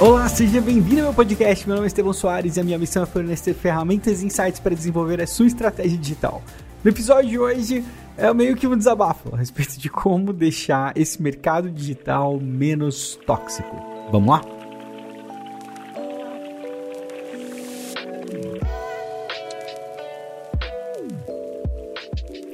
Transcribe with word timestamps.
Olá, 0.00 0.28
seja 0.28 0.60
bem-vindo 0.60 1.02
ao 1.02 1.06
meu 1.06 1.14
podcast. 1.14 1.66
Meu 1.68 1.76
nome 1.76 1.86
é 1.86 1.88
Estevão 1.88 2.12
Soares 2.12 2.56
e 2.56 2.60
a 2.60 2.64
minha 2.64 2.76
missão 2.76 3.04
é 3.04 3.06
fornecer 3.06 3.54
ferramentas 3.54 4.22
e 4.22 4.26
insights 4.26 4.58
para 4.58 4.74
desenvolver 4.74 5.22
a 5.22 5.26
sua 5.26 5.46
estratégia 5.46 5.96
digital. 5.96 6.42
No 6.82 6.90
episódio 6.90 7.30
de 7.30 7.38
hoje 7.38 7.84
é 8.16 8.34
meio 8.34 8.56
que 8.56 8.66
um 8.66 8.76
desabafo 8.76 9.32
a 9.32 9.38
respeito 9.38 9.78
de 9.78 9.88
como 9.88 10.32
deixar 10.32 10.92
esse 10.96 11.22
mercado 11.22 11.70
digital 11.70 12.40
menos 12.40 13.18
tóxico. 13.24 13.76
Vamos 14.10 14.30
lá? 14.30 14.53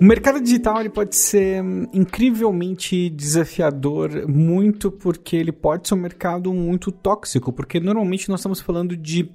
O 0.01 0.05
mercado 0.05 0.41
digital 0.41 0.81
ele 0.81 0.89
pode 0.89 1.15
ser 1.15 1.63
hum, 1.63 1.87
incrivelmente 1.93 3.11
desafiador, 3.11 4.27
muito 4.27 4.91
porque 4.91 5.37
ele 5.37 5.53
pode 5.53 5.87
ser 5.87 5.95
um 5.95 5.99
mercado 5.99 6.55
muito 6.55 6.91
tóxico, 6.91 7.53
porque 7.53 7.79
normalmente 7.79 8.31
nós 8.31 8.41
estamos 8.41 8.63
falando 8.63 8.97
de 8.97 9.31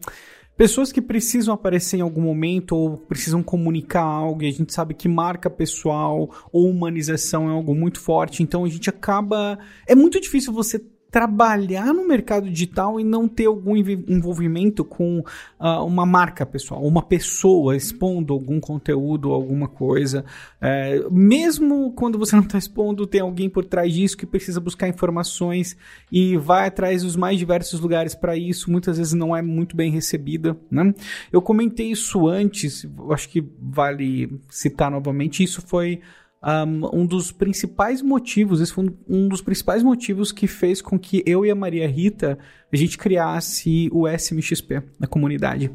pessoas 0.58 0.92
que 0.92 1.04
precisam 1.04 1.54
aparecer 1.54 1.98
em 1.98 2.02
algum 2.02 2.22
momento 2.22 2.76
ou 2.76 2.98
precisam 2.98 3.44
comunicar 3.44 4.02
algo, 4.02 4.42
e 4.42 4.48
a 4.48 4.52
gente 4.52 4.74
sabe 4.74 4.96
que 4.96 5.08
marca 5.08 5.52
pessoal 5.52 6.32
ou 6.52 6.68
humanização 6.68 7.48
é 7.48 7.54
algo 7.54 7.76
muito 7.76 8.00
forte, 8.00 8.42
então 8.42 8.66
a 8.66 8.68
gente 8.68 8.90
acaba. 8.90 9.60
É 9.86 9.94
muito 9.94 10.20
difícil 10.20 10.52
você 10.52 10.82
trabalhar 11.16 11.94
no 11.94 12.06
mercado 12.06 12.50
digital 12.50 13.00
e 13.00 13.04
não 13.06 13.26
ter 13.26 13.46
algum 13.46 13.78
envolvimento 13.78 14.84
com 14.84 15.20
uh, 15.58 15.86
uma 15.86 16.06
marca 16.06 16.46
pessoal, 16.46 16.84
uma 16.84 17.02
pessoa 17.02 17.74
expondo 17.74 18.34
algum 18.34 18.60
conteúdo, 18.60 19.32
alguma 19.32 19.70
coisa. 19.70 20.26
É, 20.60 21.02
mesmo 21.10 21.94
quando 21.94 22.20
você 22.20 22.36
não 22.36 22.44
está 22.44 22.58
expondo, 22.58 23.08
tem 23.08 23.22
alguém 23.22 23.50
por 23.50 23.64
trás 23.64 23.94
disso 23.94 24.18
que 24.18 24.26
precisa 24.26 24.60
buscar 24.60 24.90
informações 24.90 25.78
e 26.12 26.36
vai 26.36 26.68
atrás 26.68 27.02
dos 27.02 27.16
mais 27.16 27.40
diversos 27.40 27.80
lugares 27.80 28.14
para 28.14 28.36
isso. 28.36 28.70
Muitas 28.70 28.98
vezes 28.98 29.14
não 29.14 29.34
é 29.34 29.42
muito 29.42 29.74
bem 29.74 29.90
recebida. 29.90 30.58
Né? 30.70 30.94
Eu 31.32 31.42
comentei 31.42 31.92
isso 31.92 32.28
antes, 32.28 32.86
acho 33.10 33.30
que 33.30 33.42
vale 33.58 34.38
citar 34.50 34.92
novamente. 34.92 35.42
Isso 35.42 35.62
foi 35.62 36.02
um, 36.46 37.02
um 37.02 37.06
dos 37.06 37.32
principais 37.32 38.02
motivos, 38.02 38.62
esse 38.62 38.72
foi 38.72 38.94
um 39.10 39.28
dos 39.28 39.42
principais 39.42 39.82
motivos 39.82 40.32
que 40.32 40.48
fez 40.48 40.82
com 40.82 41.00
que 41.00 41.24
eu 41.26 41.46
e 41.46 41.50
a 41.50 41.56
Maria 41.56 41.88
Rita 41.88 42.38
a 42.72 42.78
gente 42.78 42.98
criasse 42.98 43.90
o 43.92 44.08
SMXP 44.08 44.84
na 45.00 45.08
comunidade, 45.08 45.72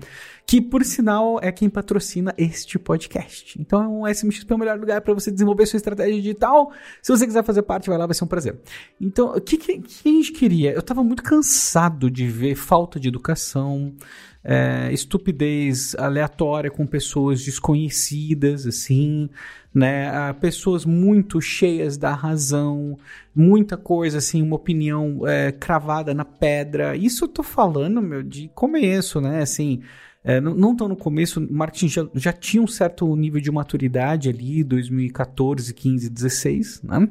que 0.51 0.61
por 0.61 0.85
sinal 0.85 1.39
é 1.41 1.53
quem 1.53 1.71
patrocina 1.71 2.35
este 2.37 2.77
podcast. 2.77 3.57
Então, 3.61 4.01
o 4.01 4.09
SMXP 4.09 4.51
é 4.51 4.57
o 4.57 4.59
melhor 4.59 4.81
lugar 4.81 5.01
para 5.01 5.15
você 5.15 5.31
desenvolver 5.31 5.65
sua 5.65 5.77
estratégia 5.77 6.17
digital. 6.17 6.73
Se 7.01 7.13
você 7.13 7.25
quiser 7.25 7.45
fazer 7.45 7.63
parte, 7.63 7.89
vai 7.89 7.97
lá, 7.97 8.05
vai 8.05 8.17
ser 8.17 8.25
um 8.25 8.27
prazer. 8.27 8.59
Então, 9.01 9.29
o 9.29 9.41
que, 9.41 9.57
que, 9.57 9.79
que 9.79 10.09
a 10.09 10.13
gente 10.13 10.33
queria? 10.33 10.73
Eu 10.73 10.81
estava 10.81 11.05
muito 11.05 11.23
cansado 11.23 12.11
de 12.11 12.27
ver 12.27 12.57
falta 12.57 12.99
de 12.99 13.07
educação, 13.07 13.95
é, 14.43 14.93
estupidez 14.93 15.95
aleatória 15.95 16.69
com 16.69 16.85
pessoas 16.85 17.45
desconhecidas, 17.45 18.67
assim, 18.67 19.31
né? 19.73 20.33
Pessoas 20.41 20.85
muito 20.85 21.41
cheias 21.41 21.97
da 21.97 22.13
razão, 22.13 22.99
muita 23.33 23.77
coisa, 23.77 24.19
assim, 24.19 24.43
uma 24.43 24.57
opinião 24.57 25.25
é, 25.29 25.53
cravada 25.53 26.13
na 26.13 26.25
pedra. 26.25 26.97
Isso 26.97 27.27
eu 27.27 27.29
tô 27.29 27.45
falando, 27.45 28.03
meu, 28.03 28.21
de 28.21 28.49
começo, 28.53 29.21
né? 29.21 29.43
Assim. 29.43 29.81
É, 30.23 30.41
não 30.41 30.77
tão 30.77 30.87
no 30.87 30.97
começo, 30.97 31.41
marketing 31.51 31.89
já, 31.89 32.09
já 32.15 32.33
tinha 32.33 32.63
um 32.63 32.67
certo 32.67 33.17
nível 33.17 33.41
de 33.41 33.51
maturidade 33.51 34.29
ali, 34.29 34.63
2014, 34.63 35.73
15, 35.73 36.11
16, 36.11 36.83
né? 36.83 37.09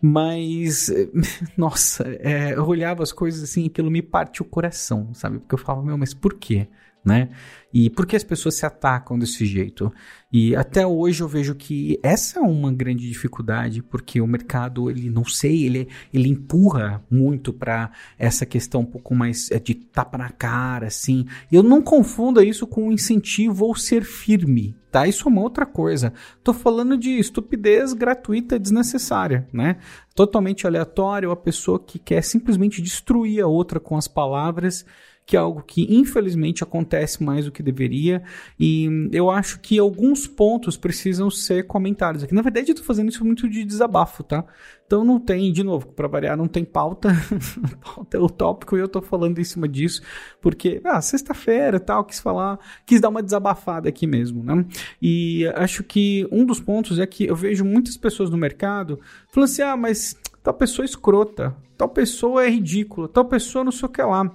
Mas, 0.00 0.90
nossa, 1.56 2.04
é, 2.20 2.54
eu 2.54 2.64
olhava 2.66 3.02
as 3.02 3.12
coisas 3.12 3.42
assim 3.42 3.66
aquilo 3.66 3.90
me 3.90 4.00
parte 4.00 4.40
o 4.40 4.44
coração, 4.44 5.12
sabe? 5.12 5.38
Porque 5.38 5.54
eu 5.54 5.58
falava, 5.58 5.84
meu, 5.84 5.98
mas 5.98 6.14
por 6.14 6.34
quê? 6.34 6.68
Né? 7.04 7.30
E 7.72 7.90
por 7.90 8.06
que 8.06 8.16
as 8.16 8.24
pessoas 8.24 8.56
se 8.56 8.66
atacam 8.66 9.18
desse 9.18 9.44
jeito? 9.44 9.92
E 10.32 10.56
até 10.56 10.86
hoje 10.86 11.22
eu 11.22 11.28
vejo 11.28 11.54
que 11.54 11.98
essa 12.02 12.38
é 12.38 12.42
uma 12.42 12.72
grande 12.72 13.06
dificuldade, 13.08 13.82
porque 13.82 14.20
o 14.20 14.26
mercado, 14.26 14.90
ele 14.90 15.10
não 15.10 15.24
sei, 15.24 15.64
ele, 15.64 15.88
ele 16.12 16.28
empurra 16.28 17.04
muito 17.10 17.52
para 17.52 17.90
essa 18.18 18.46
questão 18.46 18.82
um 18.82 18.86
pouco 18.86 19.14
mais 19.14 19.50
é, 19.50 19.58
de 19.58 19.74
tapa 19.74 20.18
na 20.18 20.30
cara, 20.30 20.86
assim. 20.86 21.26
Eu 21.52 21.62
não 21.62 21.82
confunda 21.82 22.44
isso 22.44 22.66
com 22.66 22.92
incentivo 22.92 23.66
ou 23.66 23.74
ser 23.74 24.02
firme, 24.02 24.74
tá? 24.90 25.06
Isso 25.06 25.28
é 25.28 25.32
uma 25.32 25.42
outra 25.42 25.66
coisa. 25.66 26.12
Tô 26.42 26.52
falando 26.52 26.96
de 26.96 27.18
estupidez 27.18 27.92
gratuita 27.92 28.58
desnecessária, 28.58 29.46
né? 29.52 29.76
Totalmente 30.14 30.66
aleatório, 30.66 31.30
a 31.30 31.36
pessoa 31.36 31.78
que 31.78 31.98
quer 31.98 32.22
simplesmente 32.22 32.82
destruir 32.82 33.42
a 33.42 33.46
outra 33.46 33.78
com 33.78 33.96
as 33.96 34.08
palavras 34.08 34.84
que 35.28 35.36
é 35.36 35.38
algo 35.38 35.62
que 35.62 35.86
infelizmente 35.94 36.64
acontece 36.64 37.22
mais 37.22 37.44
do 37.44 37.52
que 37.52 37.62
deveria, 37.62 38.22
e 38.58 38.88
eu 39.12 39.30
acho 39.30 39.60
que 39.60 39.78
alguns 39.78 40.26
pontos 40.26 40.74
precisam 40.74 41.30
ser 41.30 41.66
comentados 41.66 42.24
aqui. 42.24 42.32
Na 42.32 42.40
verdade, 42.40 42.70
eu 42.70 42.74
tô 42.74 42.82
fazendo 42.82 43.10
isso 43.10 43.22
muito 43.22 43.46
de 43.46 43.62
desabafo, 43.62 44.24
tá? 44.24 44.42
Então 44.86 45.04
não 45.04 45.20
tem, 45.20 45.52
de 45.52 45.62
novo, 45.62 45.88
para 45.88 46.08
variar, 46.08 46.34
não 46.34 46.48
tem 46.48 46.64
pauta, 46.64 47.10
pauta 47.84 48.16
é 48.16 48.20
o 48.20 48.30
tópico 48.30 48.74
e 48.74 48.80
eu 48.80 48.88
tô 48.88 49.02
falando 49.02 49.38
em 49.38 49.44
cima 49.44 49.68
disso, 49.68 50.00
porque, 50.40 50.80
ah, 50.82 51.02
sexta-feira 51.02 51.78
tal, 51.78 52.06
quis 52.06 52.20
falar, 52.20 52.58
quis 52.86 52.98
dar 52.98 53.10
uma 53.10 53.22
desabafada 53.22 53.86
aqui 53.86 54.06
mesmo, 54.06 54.42
né? 54.42 54.64
E 55.00 55.46
acho 55.56 55.84
que 55.84 56.26
um 56.32 56.42
dos 56.42 56.58
pontos 56.58 56.98
é 56.98 57.06
que 57.06 57.26
eu 57.26 57.36
vejo 57.36 57.66
muitas 57.66 57.98
pessoas 57.98 58.30
no 58.30 58.38
mercado 58.38 58.98
falando 59.28 59.50
assim, 59.50 59.60
ah, 59.60 59.76
mas 59.76 60.16
tal 60.42 60.54
pessoa 60.54 60.86
é 60.86 60.88
escrota, 60.88 61.54
tal 61.76 61.90
pessoa 61.90 62.46
é 62.46 62.48
ridícula, 62.48 63.10
tal 63.10 63.26
pessoa 63.26 63.62
não 63.62 63.72
sei 63.72 63.86
o 63.86 63.92
que 63.92 64.00
lá. 64.00 64.34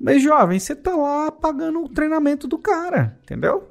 Mas, 0.00 0.22
jovem, 0.22 0.58
você 0.58 0.76
tá 0.76 0.94
lá 0.94 1.30
pagando 1.30 1.82
o 1.82 1.88
treinamento 1.88 2.46
do 2.46 2.58
cara, 2.58 3.18
entendeu? 3.22 3.68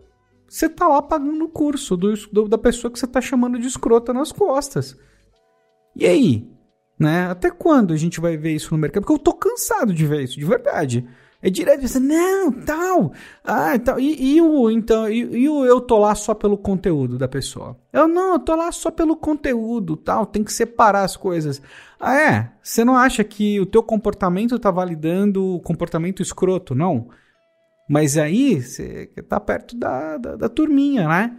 Você 0.47 0.67
tá 0.67 0.87
lá 0.87 1.01
pagando 1.01 1.45
o 1.45 1.49
curso 1.49 1.95
do, 1.95 2.13
do, 2.31 2.47
da 2.47 2.57
pessoa 2.57 2.91
que 2.91 2.99
você 2.99 3.07
tá 3.07 3.21
chamando 3.21 3.59
de 3.59 3.67
escrota 3.67 4.13
nas 4.13 4.31
costas. 4.31 4.97
E 5.95 6.05
aí? 6.05 6.49
Né? 6.99 7.27
Até 7.27 7.49
quando 7.49 7.93
a 7.93 7.97
gente 7.97 8.19
vai 8.19 8.37
ver 8.37 8.53
isso 8.53 8.73
no 8.73 8.77
mercado? 8.79 9.03
Porque 9.03 9.13
eu 9.13 9.23
tô 9.23 9.33
cansado 9.33 9.93
de 9.93 10.05
ver 10.05 10.23
isso, 10.23 10.39
de 10.39 10.45
verdade. 10.45 11.07
É 11.47 11.49
direto, 11.49 11.87
você, 11.87 11.97
não, 11.97 12.51
tal, 12.51 13.13
ah, 13.41 13.79
tal. 13.79 13.97
E, 14.01 14.35
e 14.35 14.41
o, 14.41 14.69
então, 14.69 15.09
e, 15.09 15.19
e, 15.19 15.47
o 15.47 15.65
eu 15.65 15.79
tô 15.79 15.97
lá 15.97 16.13
só 16.13 16.33
pelo 16.33 16.57
conteúdo 16.57 17.17
da 17.17 17.25
pessoa? 17.25 17.77
Eu 17.93 18.05
não, 18.05 18.33
eu 18.33 18.39
tô 18.39 18.53
lá 18.53 18.69
só 18.69 18.91
pelo 18.91 19.15
conteúdo, 19.15 19.95
tal, 19.95 20.25
tem 20.25 20.43
que 20.43 20.51
separar 20.51 21.05
as 21.05 21.15
coisas. 21.15 21.61
Ah, 21.97 22.19
é? 22.19 22.51
Você 22.61 22.83
não 22.83 22.97
acha 22.97 23.23
que 23.23 23.61
o 23.61 23.65
teu 23.65 23.81
comportamento 23.81 24.59
tá 24.59 24.69
validando 24.69 25.55
o 25.55 25.61
comportamento 25.61 26.21
escroto, 26.21 26.75
não? 26.75 27.07
Mas 27.89 28.17
aí, 28.17 28.61
você 28.61 29.07
tá 29.29 29.39
perto 29.39 29.73
da, 29.77 30.17
da, 30.17 30.35
da 30.35 30.49
turminha, 30.49 31.07
né? 31.07 31.33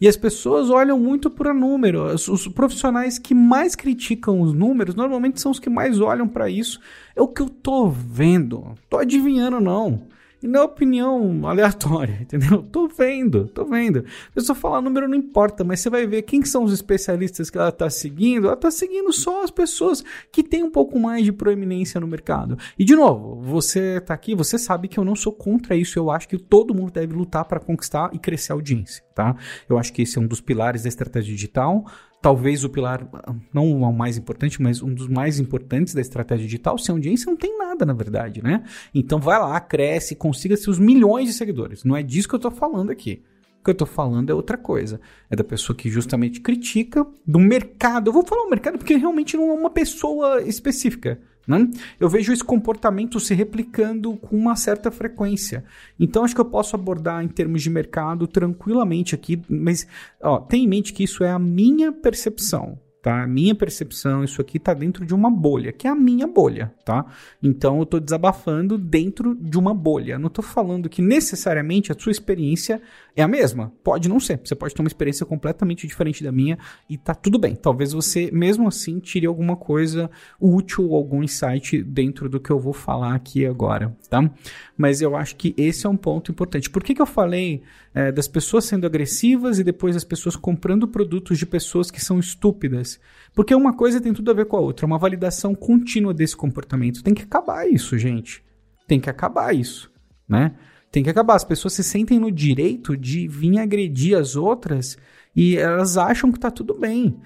E 0.00 0.06
as 0.06 0.16
pessoas 0.16 0.70
olham 0.70 0.98
muito 0.98 1.28
para 1.28 1.52
número. 1.52 2.04
Os, 2.04 2.46
profissionais 2.48 3.18
que 3.18 3.34
mais 3.34 3.74
criticam 3.74 4.40
os 4.40 4.52
números 4.52 4.94
normalmente 4.94 5.40
são 5.40 5.50
os 5.50 5.58
que 5.58 5.68
mais 5.68 6.00
olham 6.00 6.28
para 6.28 6.48
isso. 6.48 6.80
É 7.16 7.22
o 7.22 7.26
que 7.26 7.42
eu 7.42 7.48
tô 7.48 7.88
vendo. 7.88 8.74
Tô 8.88 8.98
adivinhando 8.98 9.60
não. 9.60 10.06
E 10.42 10.46
não 10.46 10.60
é 10.60 10.64
opinião 10.64 11.46
aleatória, 11.46 12.18
entendeu? 12.22 12.62
Tô 12.62 12.86
vendo, 12.88 13.48
tô 13.48 13.64
vendo. 13.64 14.04
A 14.30 14.34
pessoa 14.34 14.54
falar 14.54 14.80
número 14.80 15.08
não 15.08 15.16
importa, 15.16 15.64
mas 15.64 15.80
você 15.80 15.90
vai 15.90 16.06
ver 16.06 16.22
quem 16.22 16.44
são 16.44 16.64
os 16.64 16.72
especialistas 16.72 17.50
que 17.50 17.58
ela 17.58 17.72
tá 17.72 17.90
seguindo. 17.90 18.46
Ela 18.46 18.56
tá 18.56 18.70
seguindo 18.70 19.12
só 19.12 19.42
as 19.42 19.50
pessoas 19.50 20.04
que 20.30 20.42
têm 20.42 20.62
um 20.62 20.70
pouco 20.70 20.98
mais 20.98 21.24
de 21.24 21.32
proeminência 21.32 22.00
no 22.00 22.06
mercado. 22.06 22.56
E 22.78 22.84
de 22.84 22.94
novo, 22.94 23.40
você 23.42 24.00
tá 24.00 24.14
aqui, 24.14 24.34
você 24.34 24.58
sabe 24.58 24.88
que 24.88 24.98
eu 24.98 25.04
não 25.04 25.16
sou 25.16 25.32
contra 25.32 25.74
isso. 25.74 25.98
Eu 25.98 26.10
acho 26.10 26.28
que 26.28 26.38
todo 26.38 26.74
mundo 26.74 26.92
deve 26.92 27.14
lutar 27.14 27.44
para 27.44 27.58
conquistar 27.58 28.10
e 28.12 28.18
crescer 28.18 28.52
a 28.52 28.54
audiência, 28.54 29.02
tá? 29.14 29.36
Eu 29.68 29.78
acho 29.78 29.92
que 29.92 30.02
esse 30.02 30.18
é 30.18 30.20
um 30.20 30.26
dos 30.26 30.40
pilares 30.40 30.82
da 30.82 30.88
estratégia 30.88 31.34
digital 31.34 31.84
talvez 32.20 32.64
o 32.64 32.68
pilar, 32.68 33.08
não 33.52 33.70
o 33.70 33.92
mais 33.92 34.16
importante, 34.16 34.60
mas 34.60 34.82
um 34.82 34.92
dos 34.92 35.08
mais 35.08 35.38
importantes 35.38 35.94
da 35.94 36.00
estratégia 36.00 36.44
digital, 36.44 36.76
sem 36.78 36.92
audiência 36.92 37.30
não 37.30 37.36
tem 37.36 37.56
nada, 37.56 37.86
na 37.86 37.92
verdade, 37.92 38.42
né? 38.42 38.64
Então 38.94 39.18
vai 39.18 39.38
lá, 39.38 39.58
cresce, 39.60 40.16
consiga 40.16 40.56
seus 40.56 40.78
milhões 40.78 41.28
de 41.28 41.34
seguidores. 41.34 41.84
Não 41.84 41.96
é 41.96 42.02
disso 42.02 42.28
que 42.28 42.34
eu 42.34 42.40
tô 42.40 42.50
falando 42.50 42.90
aqui. 42.90 43.22
O 43.60 43.64
que 43.64 43.70
eu 43.70 43.74
tô 43.74 43.86
falando 43.86 44.30
é 44.30 44.34
outra 44.34 44.56
coisa. 44.56 45.00
É 45.28 45.36
da 45.36 45.44
pessoa 45.44 45.76
que 45.76 45.90
justamente 45.90 46.40
critica 46.40 47.06
do 47.26 47.38
mercado. 47.38 48.08
Eu 48.08 48.12
vou 48.12 48.24
falar 48.24 48.42
o 48.42 48.50
mercado 48.50 48.78
porque 48.78 48.96
realmente 48.96 49.36
não 49.36 49.50
é 49.50 49.54
uma 49.54 49.70
pessoa 49.70 50.42
específica. 50.42 51.20
Né? 51.48 51.66
Eu 51.98 52.10
vejo 52.10 52.30
esse 52.30 52.44
comportamento 52.44 53.18
se 53.18 53.34
replicando 53.34 54.14
com 54.18 54.36
uma 54.36 54.54
certa 54.54 54.90
frequência. 54.90 55.64
Então, 55.98 56.22
acho 56.22 56.34
que 56.34 56.40
eu 56.42 56.44
posso 56.44 56.76
abordar 56.76 57.24
em 57.24 57.28
termos 57.28 57.62
de 57.62 57.70
mercado 57.70 58.26
tranquilamente 58.26 59.14
aqui, 59.14 59.40
mas 59.48 59.86
ó, 60.20 60.38
tenha 60.40 60.64
em 60.64 60.68
mente 60.68 60.92
que 60.92 61.02
isso 61.02 61.24
é 61.24 61.30
a 61.30 61.38
minha 61.38 61.90
percepção. 61.90 62.78
tá? 63.00 63.26
Minha 63.26 63.54
percepção, 63.54 64.22
isso 64.22 64.42
aqui 64.42 64.58
tá 64.58 64.74
dentro 64.74 65.06
de 65.06 65.14
uma 65.14 65.30
bolha, 65.30 65.72
que 65.72 65.86
é 65.86 65.90
a 65.90 65.94
minha 65.94 66.26
bolha, 66.26 66.74
tá? 66.84 67.06
Então 67.42 67.78
eu 67.78 67.86
tô 67.86 67.98
desabafando 67.98 68.76
dentro 68.76 69.34
de 69.34 69.58
uma 69.58 69.72
bolha. 69.72 70.18
Não 70.18 70.28
tô 70.28 70.42
falando 70.42 70.88
que 70.88 71.00
necessariamente 71.00 71.90
a 71.90 71.98
sua 71.98 72.12
experiência 72.12 72.82
é 73.20 73.24
a 73.24 73.28
mesma. 73.28 73.72
Pode 73.82 74.08
não 74.08 74.20
ser. 74.20 74.40
Você 74.44 74.54
pode 74.54 74.72
ter 74.72 74.80
uma 74.80 74.86
experiência 74.86 75.26
completamente 75.26 75.88
diferente 75.88 76.22
da 76.22 76.30
minha 76.30 76.56
e 76.88 76.96
tá 76.96 77.14
tudo 77.14 77.36
bem. 77.36 77.56
Talvez 77.56 77.92
você, 77.92 78.30
mesmo 78.32 78.68
assim, 78.68 79.00
tire 79.00 79.26
alguma 79.26 79.56
coisa 79.56 80.08
útil, 80.40 80.94
algum 80.94 81.22
insight 81.22 81.82
dentro 81.82 82.28
do 82.28 82.38
que 82.38 82.50
eu 82.50 82.60
vou 82.60 82.72
falar 82.72 83.16
aqui 83.16 83.44
agora, 83.44 83.96
tá? 84.08 84.30
Mas 84.76 85.02
eu 85.02 85.16
acho 85.16 85.34
que 85.34 85.52
esse 85.56 85.84
é 85.84 85.90
um 85.90 85.96
ponto 85.96 86.30
importante. 86.30 86.70
Por 86.70 86.84
que, 86.84 86.94
que 86.94 87.02
eu 87.02 87.06
falei 87.06 87.62
é, 87.92 88.12
das 88.12 88.28
pessoas 88.28 88.66
sendo 88.66 88.86
agressivas 88.86 89.58
e 89.58 89.64
depois 89.64 89.96
as 89.96 90.04
pessoas 90.04 90.36
comprando 90.36 90.86
produtos 90.86 91.38
de 91.38 91.46
pessoas 91.46 91.90
que 91.90 92.00
são 92.00 92.20
estúpidas? 92.20 93.00
Porque 93.34 93.52
uma 93.52 93.74
coisa 93.74 94.00
tem 94.00 94.12
tudo 94.12 94.30
a 94.30 94.34
ver 94.34 94.46
com 94.46 94.56
a 94.56 94.60
outra. 94.60 94.86
Uma 94.86 94.96
validação 94.98 95.56
contínua 95.56 96.14
desse 96.14 96.36
comportamento. 96.36 97.02
Tem 97.02 97.14
que 97.14 97.22
acabar 97.22 97.68
isso, 97.68 97.98
gente. 97.98 98.44
Tem 98.86 99.00
que 99.00 99.10
acabar 99.10 99.52
isso, 99.52 99.90
né? 100.28 100.54
Tem 100.90 101.02
que 101.02 101.10
acabar. 101.10 101.34
As 101.34 101.44
pessoas 101.44 101.74
se 101.74 101.84
sentem 101.84 102.18
no 102.18 102.30
direito 102.30 102.96
de 102.96 103.28
vir 103.28 103.58
agredir 103.58 104.16
as 104.16 104.36
outras 104.36 104.96
e 105.34 105.56
elas 105.56 105.96
acham 105.96 106.32
que 106.32 106.40
tá 106.40 106.50
tudo 106.50 106.74
bem. 106.74 107.16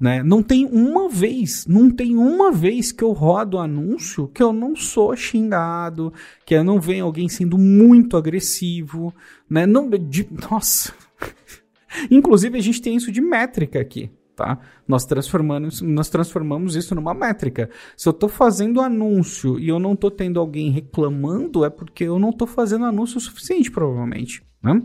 Né? 0.00 0.22
Não 0.22 0.42
tem 0.42 0.64
uma 0.64 1.10
vez, 1.10 1.66
não 1.66 1.90
tem 1.90 2.16
uma 2.16 2.50
vez 2.50 2.90
que 2.90 3.04
eu 3.04 3.12
rodo 3.12 3.58
anúncio 3.58 4.28
que 4.28 4.42
eu 4.42 4.50
não 4.50 4.74
sou 4.74 5.14
xingado, 5.14 6.10
que 6.46 6.54
eu 6.54 6.64
não 6.64 6.80
venho 6.80 7.04
alguém 7.04 7.28
sendo 7.28 7.58
muito 7.58 8.16
agressivo, 8.16 9.14
né? 9.48 9.66
Não, 9.66 9.90
de, 9.90 10.26
nossa. 10.50 10.94
Inclusive 12.10 12.56
a 12.56 12.62
gente 12.62 12.80
tem 12.80 12.96
isso 12.96 13.12
de 13.12 13.20
métrica 13.20 13.78
aqui, 13.78 14.10
tá? 14.40 14.58
Nós 14.88 15.04
transformamos, 15.04 15.82
nós 15.82 16.08
transformamos 16.08 16.74
isso 16.74 16.94
numa 16.94 17.12
métrica. 17.12 17.68
Se 17.94 18.08
eu 18.08 18.12
estou 18.12 18.28
fazendo 18.28 18.80
anúncio 18.80 19.58
e 19.58 19.68
eu 19.68 19.78
não 19.78 19.92
estou 19.92 20.10
tendo 20.10 20.40
alguém 20.40 20.70
reclamando, 20.70 21.62
é 21.62 21.68
porque 21.68 22.04
eu 22.04 22.18
não 22.18 22.30
estou 22.30 22.48
fazendo 22.48 22.86
anúncio 22.86 23.18
o 23.18 23.20
suficiente, 23.20 23.70
provavelmente, 23.70 24.42
né? 24.62 24.82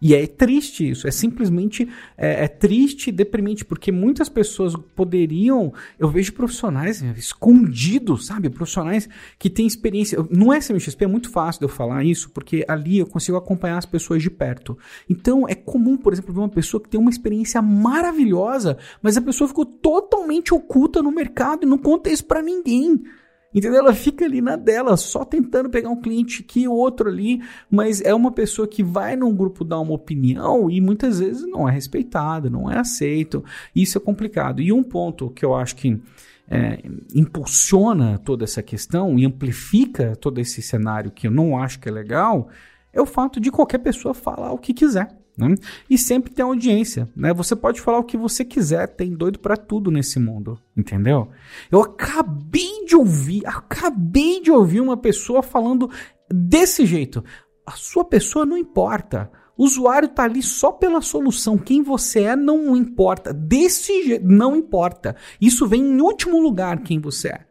E 0.00 0.14
é 0.14 0.26
triste 0.26 0.88
isso, 0.88 1.06
é 1.06 1.10
simplesmente 1.10 1.86
é, 2.16 2.44
é, 2.44 2.48
triste 2.48 3.08
e 3.08 3.12
deprimente, 3.12 3.66
porque 3.66 3.92
muitas 3.92 4.30
pessoas 4.30 4.74
poderiam. 4.96 5.74
Eu 5.98 6.08
vejo 6.08 6.32
profissionais 6.32 7.02
escondidos, 7.02 8.26
sabe? 8.26 8.48
Profissionais 8.48 9.06
que 9.38 9.50
têm 9.50 9.66
experiência. 9.66 10.18
No 10.30 10.54
SMXP 10.54 11.04
é 11.04 11.06
muito 11.06 11.28
fácil 11.28 11.60
de 11.60 11.66
eu 11.66 11.68
falar 11.68 12.02
isso, 12.02 12.30
porque 12.30 12.64
ali 12.66 12.98
eu 12.98 13.06
consigo 13.06 13.36
acompanhar 13.36 13.76
as 13.76 13.84
pessoas 13.84 14.22
de 14.22 14.30
perto. 14.30 14.78
Então 15.08 15.46
é 15.46 15.54
comum, 15.54 15.98
por 15.98 16.14
exemplo, 16.14 16.32
ver 16.32 16.40
uma 16.40 16.48
pessoa 16.48 16.82
que 16.82 16.88
tem 16.88 16.98
uma 16.98 17.10
experiência 17.10 17.60
maravilhosa, 17.60 18.78
mas 19.02 19.18
a 19.18 19.22
pessoa 19.22 19.48
ficou 19.48 19.66
totalmente 19.66 20.54
oculta 20.54 21.02
no 21.02 21.12
mercado 21.12 21.64
e 21.64 21.66
não 21.66 21.76
conta 21.76 22.08
isso 22.08 22.24
para 22.24 22.40
ninguém. 22.40 23.02
Entendeu? 23.52 23.80
Ela 23.80 23.92
fica 23.92 24.24
ali 24.24 24.40
na 24.40 24.54
dela, 24.54 24.96
só 24.96 25.24
tentando 25.24 25.68
pegar 25.68 25.90
um 25.90 26.00
cliente 26.00 26.44
aqui, 26.46 26.68
outro 26.68 27.08
ali, 27.08 27.42
mas 27.68 28.00
é 28.00 28.14
uma 28.14 28.30
pessoa 28.30 28.68
que 28.68 28.82
vai 28.82 29.16
num 29.16 29.34
grupo 29.34 29.64
dar 29.64 29.80
uma 29.80 29.94
opinião 29.94 30.70
e 30.70 30.80
muitas 30.80 31.18
vezes 31.18 31.42
não 31.48 31.68
é 31.68 31.72
respeitada, 31.72 32.48
não 32.48 32.70
é 32.70 32.78
aceito. 32.78 33.44
Isso 33.74 33.98
é 33.98 34.00
complicado. 34.00 34.62
E 34.62 34.72
um 34.72 34.84
ponto 34.84 35.30
que 35.30 35.44
eu 35.44 35.54
acho 35.54 35.74
que 35.74 36.00
é, 36.48 36.80
impulsiona 37.14 38.18
toda 38.18 38.44
essa 38.44 38.62
questão 38.62 39.18
e 39.18 39.24
amplifica 39.24 40.14
todo 40.16 40.40
esse 40.40 40.62
cenário 40.62 41.10
que 41.10 41.26
eu 41.26 41.30
não 41.30 41.58
acho 41.58 41.80
que 41.80 41.88
é 41.88 41.92
legal 41.92 42.48
é 42.92 43.00
o 43.00 43.06
fato 43.06 43.40
de 43.40 43.50
qualquer 43.50 43.78
pessoa 43.78 44.14
falar 44.14 44.52
o 44.52 44.58
que 44.58 44.74
quiser. 44.74 45.19
Né? 45.40 45.54
E 45.88 45.96
sempre 45.96 46.32
tem 46.32 46.44
audiência, 46.44 47.08
né? 47.16 47.32
Você 47.32 47.56
pode 47.56 47.80
falar 47.80 47.98
o 47.98 48.04
que 48.04 48.16
você 48.16 48.44
quiser, 48.44 48.86
tem 48.88 49.14
doido 49.14 49.38
para 49.38 49.56
tudo 49.56 49.90
nesse 49.90 50.20
mundo, 50.20 50.58
entendeu? 50.76 51.28
Eu 51.70 51.80
acabei 51.80 52.84
de 52.84 52.94
ouvir, 52.94 53.46
acabei 53.46 54.40
de 54.42 54.50
ouvir 54.50 54.80
uma 54.80 54.96
pessoa 54.96 55.42
falando 55.42 55.90
desse 56.30 56.84
jeito. 56.84 57.24
A 57.66 57.72
sua 57.72 58.04
pessoa 58.04 58.44
não 58.44 58.56
importa. 58.56 59.30
O 59.56 59.64
usuário 59.64 60.08
tá 60.08 60.24
ali 60.24 60.42
só 60.42 60.72
pela 60.72 61.00
solução. 61.00 61.58
Quem 61.58 61.82
você 61.82 62.22
é 62.22 62.36
não 62.36 62.76
importa. 62.76 63.32
Desse 63.32 64.04
jeito, 64.04 64.26
não 64.26 64.56
importa. 64.56 65.16
Isso 65.40 65.66
vem 65.66 65.82
em 65.82 66.00
último 66.00 66.40
lugar 66.40 66.82
quem 66.82 66.98
você 66.98 67.28
é. 67.28 67.46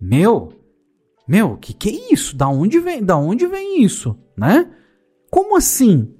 Meu, 0.00 0.52
meu, 1.26 1.56
que 1.56 1.74
que 1.74 1.88
é 1.90 2.12
isso? 2.12 2.36
Da 2.36 2.48
onde 2.48 2.78
vem? 2.78 3.02
Da 3.02 3.16
onde 3.16 3.46
vem 3.46 3.82
isso, 3.82 4.16
né? 4.36 4.70
Como 5.30 5.56
assim? 5.56 6.14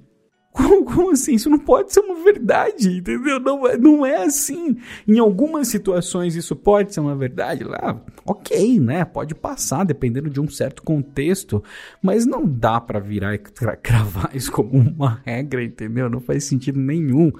Como, 0.67 0.83
como, 0.83 1.11
assim? 1.11 1.35
Isso 1.35 1.49
não 1.49 1.59
pode 1.59 1.93
ser 1.93 2.01
uma 2.01 2.21
verdade, 2.21 2.97
entendeu? 2.97 3.39
Não, 3.39 3.65
é, 3.65 3.77
não 3.77 4.05
é 4.05 4.23
assim. 4.23 4.75
Em 5.07 5.17
algumas 5.17 5.69
situações 5.69 6.35
isso 6.35 6.55
pode 6.55 6.93
ser 6.93 6.99
uma 6.99 7.15
verdade. 7.15 7.63
Lá, 7.63 8.01
ok, 8.25 8.79
né? 8.79 9.05
Pode 9.05 9.33
passar, 9.33 9.85
dependendo 9.85 10.29
de 10.29 10.41
um 10.41 10.49
certo 10.49 10.83
contexto. 10.83 11.63
Mas 12.01 12.25
não 12.25 12.45
dá 12.45 12.81
para 12.81 12.99
virar 12.99 13.35
e 13.35 13.37
cravar 13.37 14.35
isso 14.35 14.51
como 14.51 14.71
uma 14.71 15.21
regra, 15.25 15.63
entendeu? 15.63 16.09
Não 16.09 16.19
faz 16.19 16.43
sentido 16.43 16.79
nenhum. 16.79 17.31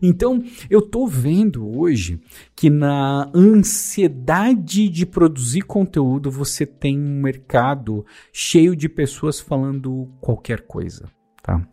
Então, 0.00 0.44
eu 0.70 0.82
tô 0.82 1.06
vendo 1.06 1.66
hoje 1.76 2.20
que 2.54 2.70
na 2.70 3.30
ansiedade 3.34 4.88
de 4.88 5.04
produzir 5.04 5.62
conteúdo, 5.62 6.30
você 6.30 6.64
tem 6.64 6.98
um 6.98 7.20
mercado 7.20 8.04
cheio 8.32 8.76
de 8.76 8.88
pessoas 8.88 9.40
falando 9.40 10.08
qualquer 10.20 10.60
coisa 10.60 11.17
tá? 11.48 11.66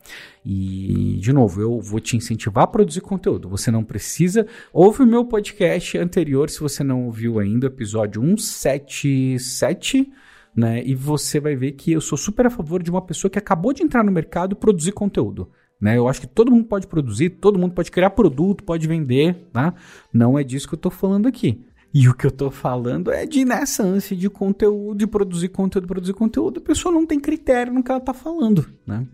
E, 0.46 1.18
de 1.20 1.34
novo, 1.34 1.60
eu 1.62 1.82
vou 1.82 2.00
te 2.00 2.16
incentivar 2.16 2.64
a 2.64 2.68
produzir 2.68 3.02
conteúdo. 3.02 3.50
Você 3.50 3.70
não 3.70 3.84
precisa. 3.84 4.48
Ouve 4.72 5.04
o 5.04 5.06
meu 5.06 5.26
podcast 5.26 5.98
anterior, 5.98 6.50
se 6.50 6.62
você 6.62 6.82
não 6.82 7.06
ouviu 7.06 7.40
ainda, 7.40 7.68
episódio 7.68 8.22
177. 8.22 10.10
Né? 10.56 10.82
E 10.86 10.96
você 10.96 11.42
vai 11.42 11.58
ver 11.58 11.74
que 11.74 11.92
eu 11.92 12.00
sou 12.00 12.18
super 12.18 12.46
a 12.46 12.50
favor 12.50 12.82
de 12.82 12.90
uma 12.90 13.02
pessoa 13.02 13.30
que 13.30 13.38
acabou 13.38 13.74
de 13.74 13.84
entrar 13.84 14.02
no 14.02 14.12
mercado 14.14 14.56
produzir 14.56 14.94
conteúdo. 14.94 15.50
Né? 15.82 15.98
Eu 15.98 16.08
acho 16.08 16.22
que 16.22 16.28
todo 16.28 16.52
mundo 16.52 16.66
pode 16.66 16.88
produzir, 16.88 17.32
todo 17.32 17.60
mundo 17.60 17.74
pode 17.74 17.92
criar 17.92 18.12
produto, 18.12 18.64
pode 18.64 18.88
vender. 18.88 19.50
Tá? 19.52 19.74
Não 20.14 20.40
é 20.40 20.44
disso 20.44 20.70
que 20.70 20.76
eu 20.76 20.78
estou 20.78 20.92
falando 20.92 21.28
aqui. 21.28 21.66
E 21.94 22.08
o 22.08 22.14
que 22.14 22.26
eu 22.26 22.32
tô 22.32 22.50
falando 22.50 23.12
é 23.12 23.26
de 23.26 23.44
nessa 23.44 23.84
ânsia 23.84 24.16
de 24.16 24.30
conteúdo, 24.30 24.98
de 24.98 25.08
produzir 25.08 25.50
conteúdo, 25.50 25.88
produzir 25.88 26.14
conteúdo, 26.14 26.60
a 26.60 26.64
pessoa 26.64 26.94
não 26.94 27.06
tem 27.06 27.20
critério 27.20 27.74
no 27.74 27.82
que 27.84 27.90
ela 27.90 28.02
tá 28.02 28.14
falando, 28.14 28.66
né? 28.86 29.08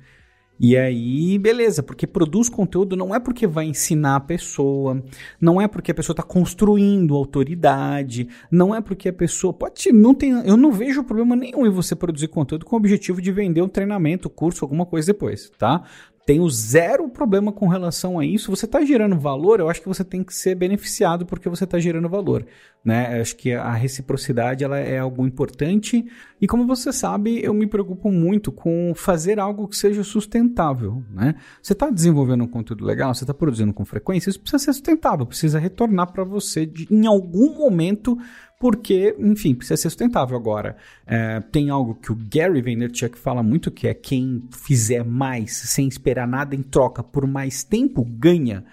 E 0.63 0.77
aí, 0.77 1.39
beleza, 1.39 1.81
porque 1.81 2.05
produz 2.05 2.47
conteúdo 2.47 2.95
não 2.95 3.15
é 3.15 3.19
porque 3.19 3.47
vai 3.47 3.65
ensinar 3.65 4.17
a 4.17 4.19
pessoa, 4.19 5.03
não 5.41 5.59
é 5.59 5.67
porque 5.67 5.89
a 5.89 5.95
pessoa 5.95 6.13
está 6.13 6.21
construindo 6.21 7.15
autoridade, 7.15 8.29
não 8.51 8.75
é 8.75 8.79
porque 8.79 9.09
a 9.09 9.13
pessoa 9.13 9.51
pode 9.51 9.91
não 9.91 10.13
tem, 10.13 10.29
eu 10.45 10.55
não 10.55 10.71
vejo 10.71 11.03
problema 11.03 11.35
nenhum 11.35 11.65
em 11.65 11.71
você 11.71 11.95
produzir 11.95 12.27
conteúdo 12.27 12.63
com 12.63 12.75
o 12.75 12.77
objetivo 12.77 13.19
de 13.19 13.31
vender 13.31 13.63
um 13.63 13.67
treinamento, 13.67 14.29
curso, 14.29 14.63
alguma 14.63 14.85
coisa 14.85 15.07
depois, 15.07 15.51
tá? 15.57 15.83
Tenho 16.31 16.49
zero 16.49 17.09
problema 17.09 17.51
com 17.51 17.67
relação 17.67 18.17
a 18.17 18.25
isso. 18.25 18.49
Você 18.51 18.63
está 18.65 18.85
gerando 18.85 19.19
valor, 19.19 19.59
eu 19.59 19.69
acho 19.69 19.81
que 19.81 19.87
você 19.87 20.01
tem 20.01 20.23
que 20.23 20.33
ser 20.33 20.55
beneficiado 20.55 21.25
porque 21.25 21.49
você 21.49 21.65
está 21.65 21.77
gerando 21.77 22.07
valor. 22.07 22.45
Né? 22.85 23.17
Eu 23.17 23.21
acho 23.21 23.35
que 23.35 23.51
a 23.51 23.73
reciprocidade 23.73 24.63
ela 24.63 24.79
é 24.79 24.97
algo 24.97 25.27
importante. 25.27 26.05
E 26.39 26.47
como 26.47 26.65
você 26.65 26.93
sabe, 26.93 27.43
eu 27.43 27.53
me 27.53 27.67
preocupo 27.67 28.09
muito 28.09 28.49
com 28.49 28.93
fazer 28.95 29.41
algo 29.41 29.67
que 29.67 29.75
seja 29.75 30.05
sustentável. 30.05 31.03
Né? 31.11 31.35
Você 31.61 31.73
está 31.73 31.89
desenvolvendo 31.89 32.45
um 32.45 32.47
conteúdo 32.47 32.85
legal, 32.85 33.13
você 33.13 33.25
está 33.25 33.33
produzindo 33.33 33.73
com 33.73 33.83
frequência, 33.83 34.29
isso 34.29 34.39
precisa 34.39 34.63
ser 34.63 34.71
sustentável, 34.71 35.25
precisa 35.25 35.59
retornar 35.59 36.13
para 36.13 36.23
você 36.23 36.65
de, 36.65 36.87
em 36.89 37.05
algum 37.07 37.57
momento 37.57 38.17
porque, 38.61 39.15
enfim, 39.17 39.55
precisa 39.55 39.75
ser 39.75 39.89
sustentável. 39.89 40.37
Agora, 40.37 40.77
é, 41.07 41.41
tem 41.51 41.71
algo 41.71 41.95
que 41.95 42.11
o 42.11 42.15
Gary 42.15 42.61
Vaynerchuk 42.61 43.17
fala 43.17 43.41
muito, 43.41 43.71
que 43.71 43.87
é 43.87 43.93
quem 43.95 44.43
fizer 44.51 45.03
mais 45.03 45.51
sem 45.51 45.87
esperar 45.87 46.27
nada 46.27 46.55
em 46.55 46.61
troca 46.61 47.01
por 47.01 47.25
mais 47.25 47.63
tempo, 47.63 48.05
ganha. 48.05 48.63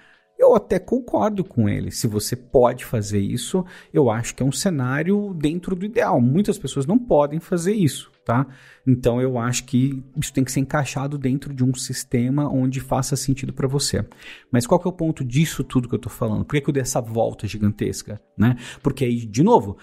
Eu 0.48 0.56
até 0.56 0.78
concordo 0.78 1.44
com 1.44 1.68
ele. 1.68 1.90
Se 1.90 2.06
você 2.06 2.34
pode 2.34 2.84
fazer 2.84 3.20
isso, 3.20 3.64
eu 3.92 4.10
acho 4.10 4.34
que 4.34 4.42
é 4.42 4.46
um 4.46 4.52
cenário 4.52 5.34
dentro 5.34 5.76
do 5.76 5.84
ideal. 5.84 6.20
Muitas 6.20 6.58
pessoas 6.58 6.86
não 6.86 6.98
podem 6.98 7.38
fazer 7.38 7.74
isso 7.74 8.10
tá? 8.28 8.46
Então 8.86 9.22
eu 9.22 9.38
acho 9.38 9.64
que 9.64 10.04
isso 10.14 10.30
tem 10.34 10.44
que 10.44 10.52
ser 10.52 10.60
encaixado 10.60 11.16
dentro 11.16 11.54
de 11.54 11.64
um 11.64 11.72
sistema 11.72 12.46
onde 12.46 12.78
faça 12.78 13.16
sentido 13.16 13.54
para 13.54 13.66
você. 13.66 14.04
Mas 14.52 14.66
qual 14.66 14.78
que 14.78 14.86
é 14.86 14.90
o 14.90 14.92
ponto 14.92 15.24
disso 15.24 15.64
tudo 15.64 15.88
que 15.88 15.94
eu 15.94 15.98
tô 15.98 16.10
falando? 16.10 16.44
Por 16.44 16.54
que, 16.54 16.60
que 16.60 16.68
eu 16.68 16.74
dei 16.74 16.82
essa 16.82 17.00
volta 17.00 17.46
gigantesca, 17.46 18.20
né? 18.36 18.56
Porque 18.82 19.06
aí, 19.06 19.24
de 19.24 19.42
novo, 19.42 19.78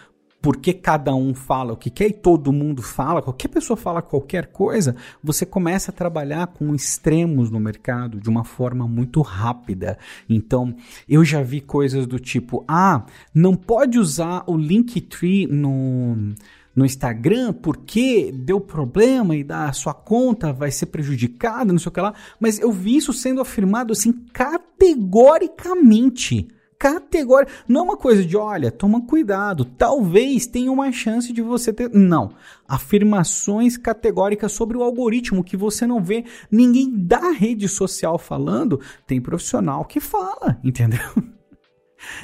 porque 0.45 0.73
cada 0.75 1.15
um 1.15 1.33
fala 1.33 1.73
o 1.73 1.75
que 1.75 1.89
quer 1.89 2.09
e 2.09 2.13
todo 2.13 2.53
mundo 2.53 2.83
fala, 2.83 3.19
qualquer 3.19 3.47
pessoa 3.47 3.75
fala 3.75 3.99
qualquer 3.99 4.45
coisa, 4.45 4.95
você 5.23 5.43
começa 5.43 5.89
a 5.89 5.93
trabalhar 5.93 6.45
com 6.45 6.75
extremos 6.75 7.49
no 7.49 7.59
mercado 7.59 8.21
de 8.21 8.29
uma 8.29 8.43
forma 8.43 8.87
muito 8.87 9.23
rápida. 9.23 9.97
Então, 10.29 10.75
eu 11.09 11.25
já 11.25 11.41
vi 11.41 11.61
coisas 11.61 12.05
do 12.05 12.19
tipo: 12.19 12.63
ah, 12.67 13.07
não 13.33 13.55
pode 13.55 13.97
usar 13.97 14.43
o 14.45 14.55
Linktree 14.55 15.47
no 15.47 16.35
no 16.75 16.85
Instagram 16.85 17.53
porque 17.53 18.31
deu 18.31 18.61
problema 18.61 19.35
e 19.35 19.43
a 19.49 19.73
sua 19.73 19.95
conta 19.95 20.53
vai 20.53 20.69
ser 20.69 20.85
prejudicada, 20.87 21.73
não 21.73 21.79
sei 21.79 21.89
o 21.89 21.91
que 21.91 22.01
lá. 22.01 22.13
Mas 22.39 22.59
eu 22.59 22.71
vi 22.71 22.97
isso 22.97 23.13
sendo 23.13 23.41
afirmado 23.41 23.93
assim 23.93 24.13
categoricamente. 24.31 26.49
Categórica. 26.77 27.51
Não 27.67 27.81
é 27.81 27.83
uma 27.83 27.97
coisa 27.97 28.23
de, 28.23 28.35
olha, 28.35 28.71
toma 28.71 29.01
cuidado, 29.05 29.65
talvez 29.65 30.45
tenha 30.45 30.71
uma 30.71 30.91
chance 30.91 31.31
de 31.31 31.41
você 31.41 31.71
ter. 31.71 31.89
Não. 31.89 32.31
Afirmações 32.67 33.77
categóricas 33.77 34.51
sobre 34.51 34.77
o 34.77 34.83
algoritmo 34.83 35.43
que 35.43 35.55
você 35.55 35.87
não 35.87 36.03
vê 36.03 36.25
ninguém 36.51 36.91
da 36.95 37.31
rede 37.31 37.67
social 37.67 38.17
falando, 38.17 38.79
tem 39.07 39.21
profissional 39.21 39.85
que 39.85 39.99
fala, 39.99 40.59
entendeu? 40.63 41.34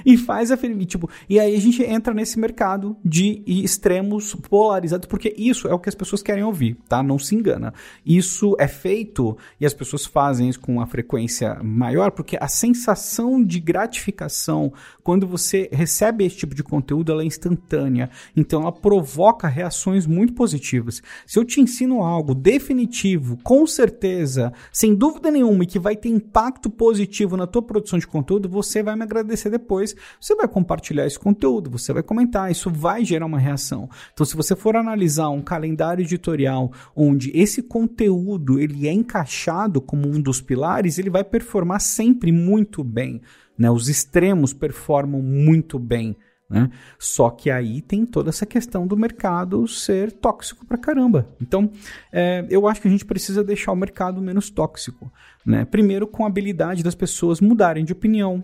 E 0.06 0.18
faz 0.18 0.52
a 0.52 0.58
tipo, 0.86 1.10
e 1.30 1.40
aí 1.40 1.56
a 1.56 1.60
gente 1.60 1.84
entra 1.84 2.14
nesse 2.14 2.40
mercado 2.40 2.96
de 3.04 3.44
extremos 3.46 4.36
polarizados, 4.36 5.08
porque 5.08 5.34
isso 5.38 5.68
é 5.68 5.74
o 5.74 5.80
que 5.80 5.90
as 5.90 5.96
pessoas 5.96 6.22
querem 6.22 6.44
ouvir, 6.44 6.78
tá? 6.88 7.02
Não 7.02 7.18
se 7.18 7.36
engana. 7.36 7.74
Isso 8.06 8.56
é 8.60 8.68
feito 8.68 9.38
e 9.60 9.66
as 9.66 9.74
pessoas 9.74 10.06
fazem 10.06 10.50
isso 10.50 10.60
com 10.60 10.74
uma 10.74 10.88
frequência 10.88 11.60
maior, 11.64 12.12
porque 12.12 12.38
a 12.40 12.48
sensação 12.48 13.44
de 13.44 13.60
gratificação 13.60 14.72
quando 15.04 15.28
você 15.28 15.70
recebe 15.72 16.26
esse 16.26 16.38
tipo 16.38 16.56
de 16.56 16.64
conteúdo, 16.64 17.12
ela 17.12 17.24
é 17.24 17.26
instantânea. 17.26 18.10
Então 18.36 18.62
ela 18.62 18.72
provoca 18.72 19.48
reações 19.48 20.06
muito 20.06 20.34
positivas. 20.34 21.02
Se 21.26 21.40
eu 21.40 21.46
te 21.46 21.60
ensino 21.60 22.04
algo 22.04 22.34
definitivo, 22.34 23.38
com 23.44 23.66
certeza, 23.66 24.54
sem 24.72 24.96
dúvida 24.96 25.32
nenhuma, 25.32 25.64
e 25.64 25.68
que 25.68 25.80
vai 25.80 25.96
ter 25.96 26.10
impacto 26.10 26.70
positivo 26.70 27.36
na 27.36 27.48
tua 27.48 27.62
produção 27.62 27.98
de 27.98 28.08
conteúdo, 28.08 28.48
você 28.48 28.84
vai 28.84 28.96
me 28.96 29.04
agradecer 29.04 29.50
depois. 29.82 29.96
Você 30.20 30.36
vai 30.36 30.48
compartilhar 30.48 31.06
esse 31.06 31.20
conteúdo, 31.20 31.70
você 31.70 31.92
vai 31.92 32.04
comentar, 32.04 32.52
isso 32.52 32.70
vai 32.70 33.04
gerar 33.04 33.26
uma 33.26 33.40
reação. 33.40 33.90
Então, 34.14 34.26
se 34.26 34.36
você 34.36 34.56
for 34.56 34.76
analisar 34.76 35.30
um 35.30 35.42
calendário 35.42 36.04
editorial 36.04 36.72
onde 36.96 37.32
esse 37.34 37.62
conteúdo 37.62 38.60
ele 38.60 38.88
é 38.88 38.92
encaixado 38.92 39.82
como 39.82 40.08
um 40.08 40.22
dos 40.22 40.42
pilares, 40.42 40.98
ele 40.98 41.10
vai 41.10 41.24
performar 41.24 41.82
sempre 41.82 42.32
muito 42.32 42.84
bem. 42.84 43.22
Né? 43.58 43.70
Os 43.70 43.90
extremos 43.90 44.54
performam 44.54 45.22
muito 45.22 45.78
bem. 45.78 46.16
Né? 46.50 46.70
Só 47.00 47.30
que 47.30 47.50
aí 47.50 47.82
tem 47.82 48.06
toda 48.06 48.30
essa 48.30 48.46
questão 48.46 48.86
do 48.86 48.98
mercado 48.98 49.66
ser 49.70 50.12
tóxico 50.12 50.66
pra 50.66 50.78
caramba. 50.78 51.30
Então, 51.42 51.72
é, 52.12 52.46
eu 52.50 52.68
acho 52.68 52.82
que 52.82 52.90
a 52.90 52.92
gente 52.92 53.06
precisa 53.06 53.42
deixar 53.42 53.72
o 53.72 53.76
mercado 53.76 54.22
menos 54.22 54.50
tóxico. 54.50 55.12
Né? 55.46 55.64
Primeiro, 55.64 56.06
com 56.06 56.26
a 56.26 56.28
habilidade 56.28 56.84
das 56.84 56.94
pessoas 56.94 57.40
mudarem 57.40 57.86
de 57.86 57.94
opinião. 57.94 58.44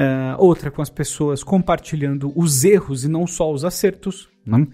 É, 0.00 0.36
outra, 0.38 0.70
com 0.70 0.80
as 0.80 0.90
pessoas 0.90 1.42
compartilhando 1.42 2.32
os 2.36 2.62
erros 2.62 3.02
e 3.02 3.08
não 3.08 3.26
só 3.26 3.52
os 3.52 3.64
acertos. 3.64 4.28
Né? 4.46 4.68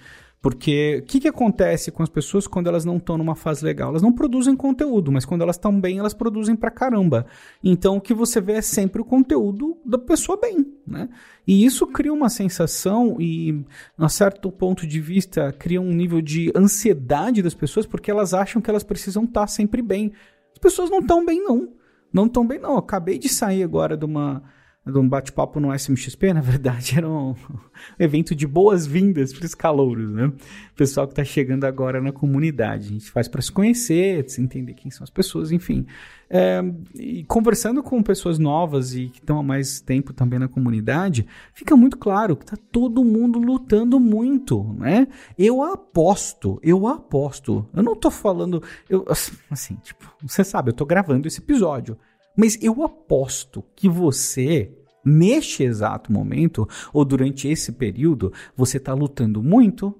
Porque 0.44 0.98
o 1.02 1.06
que, 1.06 1.20
que 1.20 1.28
acontece 1.28 1.90
com 1.90 2.02
as 2.02 2.10
pessoas 2.10 2.46
quando 2.46 2.66
elas 2.66 2.84
não 2.84 2.98
estão 2.98 3.16
numa 3.16 3.34
fase 3.34 3.64
legal? 3.64 3.88
Elas 3.88 4.02
não 4.02 4.12
produzem 4.12 4.54
conteúdo, 4.54 5.10
mas 5.10 5.24
quando 5.24 5.40
elas 5.40 5.56
estão 5.56 5.80
bem, 5.80 5.98
elas 5.98 6.12
produzem 6.12 6.54
pra 6.54 6.70
caramba. 6.70 7.24
Então 7.62 7.96
o 7.96 8.00
que 8.02 8.12
você 8.12 8.42
vê 8.42 8.52
é 8.52 8.60
sempre 8.60 9.00
o 9.00 9.04
conteúdo 9.06 9.78
da 9.82 9.96
pessoa 9.96 10.38
bem, 10.38 10.74
né? 10.86 11.08
E 11.46 11.64
isso 11.64 11.86
cria 11.86 12.12
uma 12.12 12.28
sensação 12.28 13.16
e, 13.18 13.64
a 13.96 14.10
certo 14.10 14.52
ponto 14.52 14.86
de 14.86 15.00
vista, 15.00 15.50
cria 15.58 15.80
um 15.80 15.90
nível 15.90 16.20
de 16.20 16.52
ansiedade 16.54 17.40
das 17.40 17.54
pessoas 17.54 17.86
porque 17.86 18.10
elas 18.10 18.34
acham 18.34 18.60
que 18.60 18.68
elas 18.68 18.84
precisam 18.84 19.24
estar 19.24 19.46
sempre 19.46 19.80
bem. 19.80 20.12
As 20.52 20.58
pessoas 20.58 20.90
não 20.90 20.98
estão 20.98 21.24
bem, 21.24 21.42
não. 21.42 21.70
Não 22.12 22.26
estão 22.26 22.46
bem, 22.46 22.58
não. 22.58 22.72
Eu 22.72 22.78
acabei 22.78 23.18
de 23.18 23.30
sair 23.30 23.62
agora 23.62 23.96
de 23.96 24.04
uma 24.04 24.42
de 24.86 24.98
um 24.98 25.08
bate-papo 25.08 25.58
no 25.58 25.74
SMXP, 25.74 26.34
na 26.34 26.42
verdade, 26.42 26.98
era 26.98 27.08
um 27.08 27.34
evento 27.98 28.34
de 28.34 28.46
boas-vindas 28.46 29.32
para 29.32 29.46
os 29.46 29.54
calouros, 29.54 30.10
né? 30.10 30.30
Pessoal 30.76 31.06
que 31.06 31.12
está 31.12 31.24
chegando 31.24 31.64
agora 31.64 32.02
na 32.02 32.12
comunidade. 32.12 32.88
A 32.88 32.92
gente 32.92 33.10
faz 33.10 33.26
para 33.26 33.40
se 33.40 33.50
conhecer, 33.50 34.28
se 34.28 34.42
entender 34.42 34.74
quem 34.74 34.90
são 34.90 35.02
as 35.02 35.10
pessoas, 35.10 35.50
enfim. 35.52 35.86
É, 36.28 36.60
e 36.94 37.24
conversando 37.24 37.82
com 37.82 38.02
pessoas 38.02 38.38
novas 38.38 38.94
e 38.94 39.08
que 39.08 39.20
estão 39.20 39.38
há 39.38 39.42
mais 39.42 39.80
tempo 39.80 40.12
também 40.12 40.38
na 40.38 40.48
comunidade, 40.48 41.26
fica 41.54 41.74
muito 41.76 41.96
claro 41.96 42.36
que 42.36 42.44
está 42.44 42.56
todo 42.70 43.04
mundo 43.04 43.38
lutando 43.38 43.98
muito, 43.98 44.74
né? 44.74 45.06
Eu 45.38 45.62
aposto, 45.62 46.58
eu 46.62 46.86
aposto. 46.86 47.66
Eu 47.72 47.82
não 47.82 47.94
estou 47.94 48.10
falando, 48.10 48.62
eu, 48.88 49.06
assim, 49.50 49.76
tipo, 49.76 50.14
você 50.22 50.44
sabe, 50.44 50.70
eu 50.70 50.72
estou 50.72 50.86
gravando 50.86 51.26
esse 51.26 51.40
episódio. 51.40 51.96
Mas 52.36 52.58
eu 52.62 52.82
aposto 52.82 53.64
que 53.76 53.88
você, 53.88 54.72
neste 55.04 55.62
exato 55.62 56.12
momento, 56.12 56.68
ou 56.92 57.04
durante 57.04 57.48
esse 57.48 57.72
período, 57.72 58.32
você 58.56 58.78
está 58.78 58.92
lutando 58.92 59.42
muito. 59.42 59.94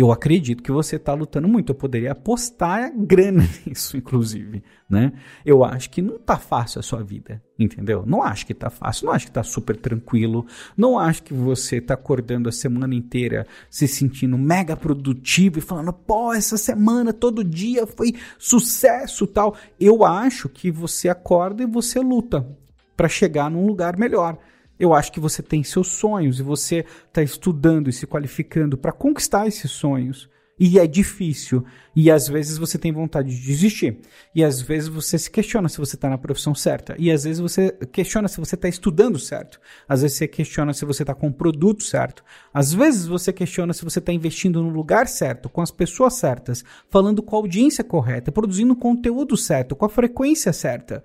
Eu 0.00 0.10
acredito 0.10 0.62
que 0.62 0.72
você 0.72 0.96
está 0.96 1.12
lutando 1.12 1.46
muito. 1.46 1.72
Eu 1.72 1.74
poderia 1.74 2.12
apostar 2.12 2.90
grana 2.96 3.46
nisso, 3.66 3.98
inclusive, 3.98 4.62
né? 4.88 5.12
Eu 5.44 5.62
acho 5.62 5.90
que 5.90 6.00
não 6.00 6.18
tá 6.18 6.38
fácil 6.38 6.78
a 6.78 6.82
sua 6.82 7.02
vida, 7.02 7.42
entendeu? 7.58 8.02
Não 8.06 8.22
acho 8.22 8.46
que 8.46 8.54
tá 8.54 8.70
fácil, 8.70 9.06
não 9.06 9.12
acho 9.12 9.26
que 9.26 9.32
tá 9.32 9.42
super 9.42 9.76
tranquilo, 9.76 10.46
não 10.74 10.98
acho 10.98 11.22
que 11.22 11.34
você 11.34 11.82
tá 11.82 11.92
acordando 11.92 12.48
a 12.48 12.52
semana 12.52 12.94
inteira 12.94 13.46
se 13.68 13.86
sentindo 13.86 14.38
mega 14.38 14.74
produtivo 14.74 15.58
e 15.58 15.62
falando, 15.62 15.92
pô, 15.92 16.32
essa 16.32 16.56
semana 16.56 17.12
todo 17.12 17.44
dia 17.44 17.86
foi 17.86 18.14
sucesso, 18.38 19.26
tal. 19.26 19.54
Eu 19.78 20.02
acho 20.02 20.48
que 20.48 20.70
você 20.70 21.10
acorda 21.10 21.62
e 21.62 21.66
você 21.66 22.00
luta 22.00 22.48
para 22.96 23.06
chegar 23.06 23.50
num 23.50 23.66
lugar 23.66 23.98
melhor. 23.98 24.38
Eu 24.80 24.94
acho 24.94 25.12
que 25.12 25.20
você 25.20 25.42
tem 25.42 25.62
seus 25.62 25.88
sonhos 25.88 26.40
e 26.40 26.42
você 26.42 26.86
está 27.06 27.22
estudando 27.22 27.90
e 27.90 27.92
se 27.92 28.06
qualificando 28.06 28.78
para 28.78 28.92
conquistar 28.92 29.46
esses 29.46 29.70
sonhos. 29.70 30.26
E 30.58 30.78
é 30.78 30.86
difícil. 30.86 31.64
E 31.94 32.10
às 32.10 32.28
vezes 32.28 32.56
você 32.56 32.78
tem 32.78 32.90
vontade 32.90 33.28
de 33.28 33.46
desistir. 33.46 33.98
E 34.34 34.42
às 34.42 34.60
vezes 34.60 34.88
você 34.88 35.18
se 35.18 35.30
questiona 35.30 35.68
se 35.68 35.76
você 35.76 35.96
está 35.96 36.08
na 36.08 36.16
profissão 36.16 36.54
certa. 36.54 36.94
E 36.98 37.10
às 37.10 37.24
vezes 37.24 37.40
você 37.40 37.72
questiona 37.92 38.26
se 38.26 38.38
você 38.38 38.54
está 38.54 38.68
estudando 38.68 39.18
certo. 39.18 39.60
Às 39.86 40.00
vezes 40.00 40.16
você 40.16 40.28
questiona 40.28 40.72
se 40.72 40.86
você 40.86 41.02
está 41.02 41.14
com 41.14 41.28
o 41.28 41.32
produto 41.32 41.82
certo. 41.82 42.24
Às 42.52 42.72
vezes 42.72 43.06
você 43.06 43.34
questiona 43.34 43.74
se 43.74 43.84
você 43.84 43.98
está 43.98 44.12
investindo 44.14 44.62
no 44.62 44.70
lugar 44.70 45.08
certo, 45.08 45.50
com 45.50 45.60
as 45.60 45.70
pessoas 45.70 46.14
certas, 46.14 46.64
falando 46.88 47.22
com 47.22 47.36
a 47.36 47.38
audiência 47.38 47.84
correta, 47.84 48.32
produzindo 48.32 48.74
conteúdo 48.74 49.36
certo, 49.36 49.76
com 49.76 49.84
a 49.84 49.90
frequência 49.90 50.52
certa. 50.54 51.04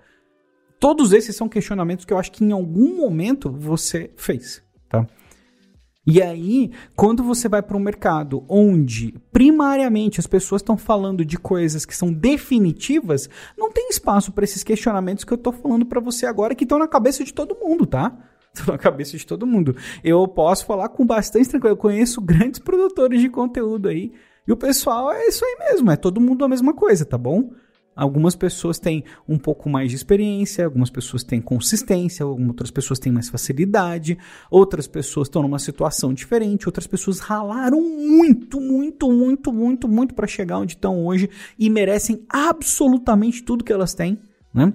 Todos 0.78 1.12
esses 1.12 1.34
são 1.34 1.48
questionamentos 1.48 2.04
que 2.04 2.12
eu 2.12 2.18
acho 2.18 2.32
que 2.32 2.44
em 2.44 2.52
algum 2.52 2.96
momento 2.96 3.50
você 3.50 4.10
fez, 4.16 4.62
tá? 4.88 5.06
E 6.08 6.22
aí, 6.22 6.70
quando 6.94 7.24
você 7.24 7.48
vai 7.48 7.60
para 7.60 7.76
um 7.76 7.80
mercado 7.80 8.44
onde 8.48 9.12
primariamente 9.32 10.20
as 10.20 10.26
pessoas 10.28 10.62
estão 10.62 10.76
falando 10.76 11.24
de 11.24 11.36
coisas 11.36 11.84
que 11.84 11.96
são 11.96 12.12
definitivas, 12.12 13.28
não 13.58 13.72
tem 13.72 13.88
espaço 13.88 14.30
para 14.30 14.44
esses 14.44 14.62
questionamentos 14.62 15.24
que 15.24 15.32
eu 15.32 15.36
estou 15.36 15.52
falando 15.52 15.84
para 15.84 16.00
você 16.00 16.24
agora 16.24 16.54
que 16.54 16.62
estão 16.62 16.78
na 16.78 16.86
cabeça 16.86 17.24
de 17.24 17.34
todo 17.34 17.56
mundo, 17.56 17.84
tá? 17.84 18.16
Estão 18.54 18.72
na 18.72 18.78
cabeça 18.78 19.18
de 19.18 19.26
todo 19.26 19.46
mundo. 19.46 19.76
Eu 20.02 20.26
posso 20.26 20.64
falar 20.64 20.88
com 20.88 21.04
bastante 21.04 21.46
tranquilidade. 21.46 21.76
Eu 21.78 21.82
conheço 21.82 22.22
grandes 22.22 22.58
produtores 22.58 23.20
de 23.20 23.28
conteúdo 23.28 23.88
aí. 23.88 24.12
E 24.48 24.52
o 24.52 24.56
pessoal 24.56 25.12
é 25.12 25.26
isso 25.26 25.44
aí 25.44 25.56
mesmo, 25.68 25.90
é 25.90 25.96
todo 25.96 26.20
mundo 26.20 26.42
a 26.42 26.48
mesma 26.48 26.72
coisa, 26.72 27.04
tá 27.04 27.18
bom? 27.18 27.50
Algumas 27.96 28.36
pessoas 28.36 28.78
têm 28.78 29.02
um 29.26 29.38
pouco 29.38 29.70
mais 29.70 29.88
de 29.88 29.96
experiência, 29.96 30.66
algumas 30.66 30.90
pessoas 30.90 31.24
têm 31.24 31.40
consistência, 31.40 32.26
outras 32.26 32.70
pessoas 32.70 32.98
têm 32.98 33.10
mais 33.10 33.30
facilidade, 33.30 34.18
outras 34.50 34.86
pessoas 34.86 35.28
estão 35.28 35.40
numa 35.40 35.58
situação 35.58 36.12
diferente, 36.12 36.68
outras 36.68 36.86
pessoas 36.86 37.20
ralaram 37.20 37.80
muito, 37.80 38.60
muito, 38.60 39.10
muito, 39.10 39.50
muito, 39.50 39.88
muito 39.88 40.14
para 40.14 40.26
chegar 40.26 40.58
onde 40.58 40.74
estão 40.74 41.06
hoje 41.06 41.30
e 41.58 41.70
merecem 41.70 42.22
absolutamente 42.28 43.42
tudo 43.42 43.64
que 43.64 43.72
elas 43.72 43.94
têm, 43.94 44.18
né? 44.52 44.74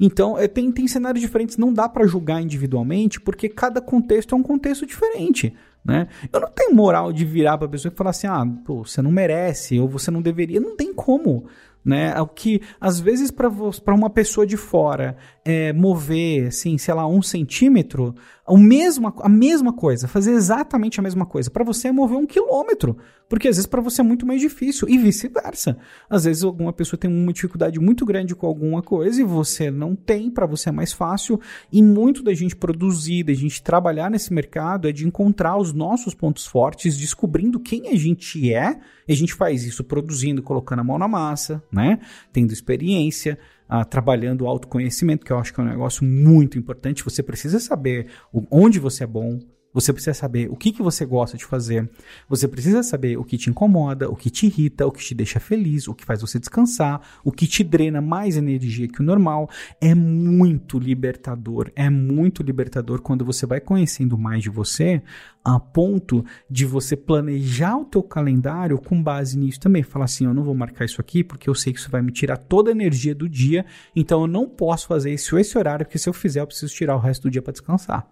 Então, 0.00 0.38
é, 0.38 0.46
tem, 0.46 0.70
tem 0.70 0.86
cenários 0.86 1.20
diferentes, 1.20 1.56
não 1.56 1.72
dá 1.72 1.88
para 1.88 2.06
julgar 2.06 2.40
individualmente, 2.40 3.20
porque 3.20 3.48
cada 3.48 3.80
contexto 3.80 4.32
é 4.32 4.38
um 4.38 4.44
contexto 4.44 4.86
diferente. 4.86 5.52
Né? 5.84 6.06
Eu 6.32 6.40
não 6.40 6.50
tenho 6.50 6.74
moral 6.74 7.12
de 7.12 7.24
virar 7.24 7.58
para 7.58 7.66
a 7.66 7.70
pessoa 7.70 7.92
e 7.92 7.96
falar 7.96 8.10
assim: 8.10 8.26
ah, 8.26 8.46
pô, 8.64 8.84
você 8.84 9.02
não 9.02 9.10
merece, 9.10 9.80
ou 9.80 9.88
você 9.88 10.10
não 10.10 10.22
deveria. 10.22 10.60
Não 10.60 10.76
tem 10.76 10.94
como 10.94 11.46
né? 11.84 12.20
O 12.20 12.26
que 12.26 12.60
às 12.80 13.00
vezes 13.00 13.30
para 13.30 13.94
uma 13.94 14.10
pessoa 14.10 14.46
de 14.46 14.56
fora 14.56 15.16
é, 15.44 15.72
mover, 15.72 16.48
assim, 16.48 16.76
sei 16.76 16.94
lá, 16.94 17.06
um 17.06 17.22
centímetro, 17.22 18.14
o 18.48 18.56
mesmo, 18.56 19.12
a 19.20 19.28
mesma 19.28 19.72
coisa, 19.72 20.08
fazer 20.08 20.32
exatamente 20.32 20.98
a 20.98 21.02
mesma 21.02 21.26
coisa. 21.26 21.50
Para 21.50 21.64
você 21.64 21.88
é 21.88 21.92
mover 21.92 22.16
um 22.16 22.26
quilômetro, 22.26 22.96
porque 23.28 23.48
às 23.48 23.56
vezes 23.56 23.66
para 23.66 23.82
você 23.82 24.00
é 24.00 24.04
muito 24.04 24.26
mais 24.26 24.40
difícil 24.40 24.88
e 24.88 24.96
vice-versa. 24.96 25.76
Às 26.08 26.24
vezes 26.24 26.42
alguma 26.42 26.72
pessoa 26.72 26.98
tem 26.98 27.10
uma 27.10 27.32
dificuldade 27.32 27.78
muito 27.78 28.06
grande 28.06 28.34
com 28.34 28.46
alguma 28.46 28.82
coisa 28.82 29.20
e 29.20 29.24
você 29.24 29.70
não 29.70 29.94
tem, 29.94 30.30
para 30.30 30.46
você 30.46 30.70
é 30.70 30.72
mais 30.72 30.92
fácil. 30.92 31.40
E 31.70 31.82
muito 31.82 32.22
da 32.22 32.32
gente 32.32 32.56
produzir, 32.56 33.24
da 33.24 33.34
gente 33.34 33.62
trabalhar 33.62 34.10
nesse 34.10 34.32
mercado 34.32 34.88
é 34.88 34.92
de 34.92 35.06
encontrar 35.06 35.58
os 35.58 35.72
nossos 35.72 36.14
pontos 36.14 36.46
fortes, 36.46 36.96
descobrindo 36.96 37.60
quem 37.60 37.88
a 37.88 37.96
gente 37.96 38.52
é. 38.52 38.78
E 39.06 39.12
a 39.12 39.16
gente 39.16 39.34
faz 39.34 39.64
isso 39.64 39.84
produzindo, 39.84 40.42
colocando 40.42 40.80
a 40.80 40.84
mão 40.84 40.98
na 40.98 41.08
massa, 41.08 41.62
né? 41.70 41.98
Tendo 42.32 42.52
experiência 42.52 43.38
ah, 43.68 43.84
trabalhando 43.84 44.42
o 44.42 44.48
autoconhecimento, 44.48 45.24
que 45.24 45.32
eu 45.32 45.38
acho 45.38 45.52
que 45.52 45.60
é 45.60 45.64
um 45.64 45.68
negócio 45.68 46.04
muito 46.04 46.58
importante. 46.58 47.04
Você 47.04 47.22
precisa 47.22 47.60
saber 47.60 48.08
onde 48.50 48.78
você 48.78 49.04
é 49.04 49.06
bom, 49.06 49.38
Você 49.78 49.92
precisa 49.92 50.12
saber 50.12 50.50
o 50.50 50.56
que, 50.56 50.72
que 50.72 50.82
você 50.82 51.06
gosta 51.06 51.36
de 51.36 51.44
fazer. 51.44 51.88
Você 52.28 52.48
precisa 52.48 52.82
saber 52.82 53.16
o 53.16 53.22
que 53.22 53.38
te 53.38 53.48
incomoda, 53.48 54.10
o 54.10 54.16
que 54.16 54.28
te 54.28 54.46
irrita, 54.46 54.84
o 54.84 54.90
que 54.90 55.04
te 55.04 55.14
deixa 55.14 55.38
feliz, 55.38 55.86
o 55.86 55.94
que 55.94 56.04
faz 56.04 56.20
você 56.20 56.36
descansar, 56.36 57.00
o 57.22 57.30
que 57.30 57.46
te 57.46 57.62
drena 57.62 58.00
mais 58.00 58.36
energia 58.36 58.88
que 58.88 59.00
o 59.00 59.04
normal. 59.04 59.48
É 59.80 59.94
muito 59.94 60.80
libertador. 60.80 61.70
É 61.76 61.88
muito 61.88 62.42
libertador 62.42 63.00
quando 63.00 63.24
você 63.24 63.46
vai 63.46 63.60
conhecendo 63.60 64.18
mais 64.18 64.42
de 64.42 64.50
você 64.50 65.00
a 65.44 65.60
ponto 65.60 66.24
de 66.50 66.66
você 66.66 66.96
planejar 66.96 67.76
o 67.76 67.84
teu 67.84 68.02
calendário 68.02 68.78
com 68.78 69.00
base 69.00 69.38
nisso 69.38 69.60
também. 69.60 69.84
Falar 69.84 70.06
assim, 70.06 70.24
eu 70.24 70.34
não 70.34 70.42
vou 70.42 70.56
marcar 70.56 70.86
isso 70.86 71.00
aqui 71.00 71.22
porque 71.22 71.48
eu 71.48 71.54
sei 71.54 71.72
que 71.72 71.78
isso 71.78 71.88
vai 71.88 72.02
me 72.02 72.10
tirar 72.10 72.36
toda 72.36 72.70
a 72.70 72.72
energia 72.72 73.14
do 73.14 73.28
dia, 73.28 73.64
então 73.94 74.22
eu 74.22 74.26
não 74.26 74.48
posso 74.48 74.88
fazer 74.88 75.14
isso 75.14 75.38
esse 75.38 75.56
horário, 75.56 75.86
porque 75.86 75.98
se 75.98 76.08
eu 76.08 76.12
fizer 76.12 76.40
eu 76.40 76.46
preciso 76.48 76.74
tirar 76.74 76.96
o 76.96 76.98
resto 76.98 77.22
do 77.22 77.30
dia 77.30 77.40
para 77.40 77.52
descansar. 77.52 78.08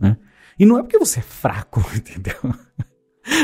Né? 0.00 0.16
E 0.58 0.66
não 0.66 0.78
é 0.78 0.82
porque 0.82 0.98
você 0.98 1.20
é 1.20 1.22
fraco, 1.22 1.80
entendeu? 1.94 2.34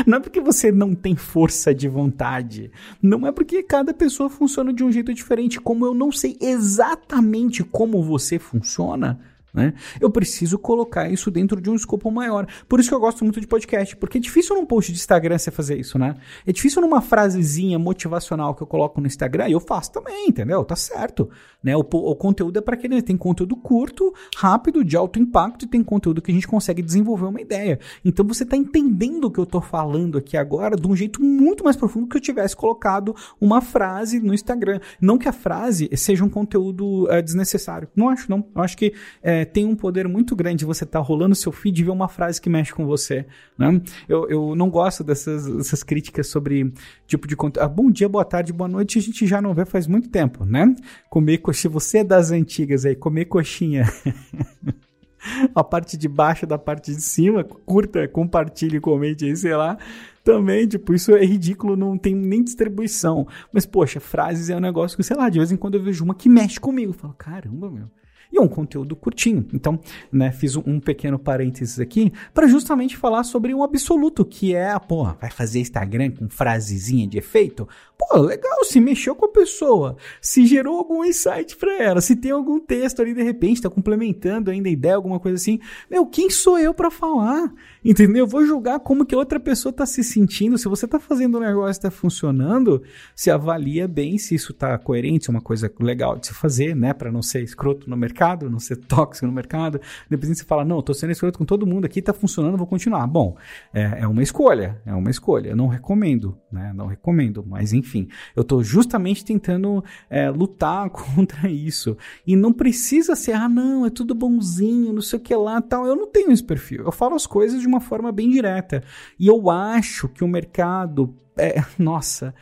Não 0.05 0.17
é 0.17 0.19
porque 0.19 0.41
você 0.41 0.71
não 0.71 0.93
tem 0.95 1.15
força 1.15 1.73
de 1.73 1.87
vontade. 1.87 2.71
Não 3.01 3.25
é 3.27 3.31
porque 3.31 3.63
cada 3.63 3.93
pessoa 3.93 4.29
funciona 4.29 4.73
de 4.73 4.83
um 4.83 4.91
jeito 4.91 5.13
diferente. 5.13 5.61
Como 5.61 5.85
eu 5.85 5.93
não 5.93 6.11
sei 6.11 6.35
exatamente 6.41 7.63
como 7.63 8.03
você 8.03 8.39
funciona, 8.39 9.19
né? 9.53 9.73
Eu 9.99 10.09
preciso 10.09 10.59
colocar 10.59 11.09
isso 11.09 11.31
dentro 11.31 11.59
de 11.59 11.69
um 11.69 11.75
escopo 11.75 12.11
maior. 12.11 12.47
Por 12.67 12.79
isso 12.79 12.89
que 12.89 12.95
eu 12.95 12.99
gosto 12.99 13.23
muito 13.23 13.39
de 13.41 13.47
podcast, 13.47 13.95
porque 13.95 14.17
é 14.17 14.21
difícil 14.21 14.55
num 14.55 14.65
post 14.65 14.91
de 14.91 14.97
Instagram 14.97 15.37
você 15.37 15.51
fazer 15.51 15.79
isso, 15.79 15.97
né? 15.97 16.15
É 16.45 16.51
difícil 16.51 16.81
numa 16.81 17.01
frasezinha 17.01 17.79
motivacional 17.79 18.53
que 18.53 18.61
eu 18.61 18.67
coloco 18.67 19.01
no 19.01 19.07
Instagram 19.07 19.47
e 19.49 19.53
eu 19.53 19.59
faço 19.59 19.91
também, 19.91 20.27
entendeu? 20.29 20.63
Tá 20.63 20.75
certo. 20.75 21.29
Né? 21.63 21.75
O, 21.75 21.79
o 21.79 22.15
conteúdo 22.15 22.57
é 22.59 22.61
para 22.61 22.77
quem 22.77 23.01
tem 23.01 23.17
conteúdo 23.17 23.55
curto, 23.55 24.13
rápido, 24.35 24.83
de 24.83 24.95
alto 24.95 25.19
impacto 25.19 25.65
e 25.65 25.67
tem 25.67 25.83
conteúdo 25.83 26.21
que 26.21 26.31
a 26.31 26.33
gente 26.33 26.47
consegue 26.47 26.81
desenvolver 26.81 27.25
uma 27.25 27.41
ideia. 27.41 27.79
Então 28.03 28.25
você 28.25 28.45
tá 28.45 28.55
entendendo 28.55 29.25
o 29.25 29.31
que 29.31 29.39
eu 29.39 29.45
tô 29.45 29.61
falando 29.61 30.17
aqui 30.17 30.37
agora 30.37 30.75
de 30.75 30.87
um 30.87 30.95
jeito 30.95 31.21
muito 31.21 31.63
mais 31.63 31.75
profundo 31.75 32.07
que 32.07 32.17
eu 32.17 32.21
tivesse 32.21 32.55
colocado 32.55 33.15
uma 33.39 33.61
frase 33.61 34.19
no 34.19 34.33
Instagram. 34.33 34.79
Não 35.01 35.17
que 35.17 35.27
a 35.27 35.33
frase 35.33 35.89
seja 35.95 36.23
um 36.23 36.29
conteúdo 36.29 37.09
é, 37.11 37.21
desnecessário. 37.21 37.87
Não 37.95 38.09
acho, 38.09 38.29
não. 38.29 38.45
Eu 38.55 38.61
acho 38.61 38.77
que 38.77 38.93
é, 39.21 39.46
tem 39.47 39.65
um 39.65 39.75
poder 39.75 40.07
muito 40.07 40.35
grande 40.35 40.65
você 40.65 40.83
estar 40.83 40.99
tá 40.99 41.05
rolando 41.05 41.35
seu 41.35 41.51
feed 41.51 41.79
e 41.79 41.83
ver 41.83 41.91
uma 41.91 42.07
frase 42.07 42.41
que 42.41 42.49
mexe 42.49 42.73
com 42.73 42.85
você. 42.85 43.25
Né? 43.57 43.81
Eu, 44.07 44.29
eu 44.29 44.55
não 44.55 44.69
gosto 44.69 45.03
dessas, 45.03 45.45
dessas 45.45 45.83
críticas 45.83 46.27
sobre 46.27 46.71
tipo 47.05 47.27
de 47.27 47.35
conteúdo. 47.35 47.65
Ah, 47.65 47.67
bom 47.67 47.89
dia, 47.89 48.07
boa 48.07 48.25
tarde, 48.25 48.53
boa 48.53 48.67
noite, 48.67 48.99
a 48.99 49.01
gente 49.01 49.25
já 49.25 49.41
não 49.41 49.53
vê 49.53 49.65
faz 49.65 49.87
muito 49.87 50.09
tempo, 50.09 50.45
né? 50.45 50.75
Comer 51.09 51.39
coxinha, 51.39 51.71
você 51.71 51.99
é 51.99 52.03
das 52.03 52.31
antigas 52.31 52.85
aí, 52.85 52.95
comer 52.95 53.25
coxinha. 53.25 53.85
a 55.53 55.63
parte 55.63 55.97
de 55.97 56.07
baixo 56.07 56.45
da 56.45 56.57
parte 56.57 56.93
de 56.93 57.01
cima, 57.01 57.43
curta, 57.43 58.07
compartilhe, 58.07 58.79
comente 58.79 59.25
aí, 59.25 59.35
sei 59.35 59.55
lá. 59.55 59.77
Também, 60.23 60.67
tipo, 60.67 60.93
isso 60.93 61.15
é 61.15 61.25
ridículo, 61.25 61.75
não 61.75 61.97
tem 61.97 62.13
nem 62.13 62.43
distribuição. 62.43 63.27
Mas, 63.51 63.65
poxa, 63.65 63.99
frases 63.99 64.49
é 64.49 64.55
um 64.57 64.59
negócio 64.59 64.97
que, 64.97 65.03
sei 65.03 65.15
lá, 65.15 65.29
de 65.29 65.39
vez 65.39 65.51
em 65.51 65.57
quando 65.57 65.75
eu 65.75 65.83
vejo 65.83 66.03
uma 66.03 66.13
que 66.13 66.27
mexe 66.27 66.59
comigo. 66.59 66.91
Eu 66.91 66.93
falo, 66.93 67.13
caramba, 67.13 67.69
meu 67.69 67.87
e 68.31 68.39
um 68.39 68.47
conteúdo 68.47 68.95
curtinho. 68.95 69.45
Então, 69.53 69.79
né, 70.11 70.31
fiz 70.31 70.55
um 70.55 70.79
pequeno 70.79 71.17
parênteses 71.17 71.79
aqui 71.79 72.11
para 72.33 72.47
justamente 72.47 72.97
falar 72.97 73.23
sobre 73.23 73.53
um 73.53 73.63
absoluto, 73.63 74.25
que 74.25 74.53
é 74.53 74.71
a, 74.71 74.79
pô, 74.79 75.03
vai 75.19 75.29
fazer 75.29 75.59
Instagram 75.59 76.11
com 76.11 76.29
frasezinha 76.29 77.07
de 77.07 77.17
efeito? 77.17 77.67
Pô, 77.97 78.19
legal, 78.19 78.63
se 78.63 78.79
mexeu 78.79 79.15
com 79.15 79.25
a 79.25 79.29
pessoa, 79.29 79.97
se 80.21 80.45
gerou 80.45 80.77
algum 80.77 81.03
insight 81.03 81.55
para 81.57 81.81
ela, 81.81 81.99
se 81.99 82.15
tem 82.15 82.31
algum 82.31 82.59
texto 82.59 83.01
ali 83.01 83.13
de 83.13 83.23
repente, 83.23 83.61
tá 83.61 83.69
complementando 83.69 84.51
ainda 84.51 84.69
a 84.69 84.71
ideia, 84.71 84.95
alguma 84.95 85.19
coisa 85.19 85.35
assim. 85.35 85.59
Meu, 85.89 86.05
quem 86.05 86.29
sou 86.29 86.59
eu 86.59 86.73
para 86.73 86.91
falar? 86.91 87.51
Entendeu? 87.83 88.25
Eu 88.25 88.27
vou 88.27 88.45
julgar 88.45 88.79
como 88.79 89.05
que 89.05 89.15
outra 89.15 89.39
pessoa 89.39 89.73
tá 89.73 89.85
se 89.85 90.03
sentindo. 90.03 90.57
Se 90.57 90.67
você 90.67 90.87
tá 90.87 90.99
fazendo 90.99 91.37
um 91.37 91.41
negócio 91.41 91.81
tá 91.81 91.89
funcionando, 91.89 92.83
se 93.15 93.31
avalia 93.31 93.87
bem 93.87 94.17
se 94.17 94.35
isso 94.35 94.53
tá 94.53 94.77
coerente, 94.77 95.25
se 95.25 95.31
é 95.31 95.33
uma 95.33 95.41
coisa 95.41 95.71
legal 95.79 96.17
de 96.17 96.27
se 96.27 96.33
fazer, 96.33 96.75
né, 96.75 96.93
para 96.93 97.11
não 97.11 97.21
ser 97.21 97.41
escroto 97.43 97.89
no 97.89 97.97
mercado, 97.97 98.16
não 98.49 98.59
ser 98.59 98.77
tóxico 98.77 99.27
no 99.27 99.33
mercado. 99.33 99.79
Depois 100.09 100.35
você 100.35 100.43
fala, 100.43 100.63
não, 100.63 100.81
tô 100.81 100.93
sendo 100.93 101.11
escroto 101.11 101.37
com 101.37 101.45
todo 101.45 101.67
mundo 101.67 101.85
aqui, 101.85 102.01
tá 102.01 102.13
funcionando, 102.13 102.57
vou 102.57 102.67
continuar. 102.67 103.05
Bom, 103.07 103.35
é, 103.73 103.99
é 104.01 104.07
uma 104.07 104.23
escolha, 104.23 104.81
é 104.85 104.93
uma 104.93 105.09
escolha. 105.09 105.49
Eu 105.49 105.55
não 105.55 105.67
recomendo, 105.67 106.37
né? 106.51 106.71
Não 106.73 106.87
recomendo, 106.87 107.45
mas 107.47 107.73
enfim 107.73 108.07
eu 108.35 108.41
estou 108.41 108.63
justamente 108.63 109.23
tentando 109.23 109.83
é, 110.09 110.29
lutar 110.29 110.89
contra 110.91 111.49
isso. 111.49 111.97
E 112.25 112.35
não 112.35 112.53
precisa 112.53 113.15
ser, 113.15 113.33
ah, 113.33 113.49
não, 113.49 113.85
é 113.85 113.89
tudo 113.89 114.13
bonzinho, 114.13 114.93
não 114.93 115.01
sei 115.01 115.19
o 115.19 115.21
que 115.21 115.35
lá 115.35 115.61
tal. 115.61 115.85
Eu 115.85 115.95
não 115.95 116.07
tenho 116.07 116.31
esse 116.31 116.43
perfil. 116.43 116.83
Eu 116.85 116.91
falo 116.91 117.15
as 117.15 117.25
coisas 117.25 117.61
de 117.61 117.67
uma 117.67 117.79
forma 117.79 118.11
bem 118.11 118.29
direta. 118.29 118.83
E 119.19 119.27
eu 119.27 119.49
acho 119.49 120.07
que 120.07 120.23
o 120.23 120.27
mercado, 120.27 121.15
é, 121.37 121.63
nossa, 121.77 122.33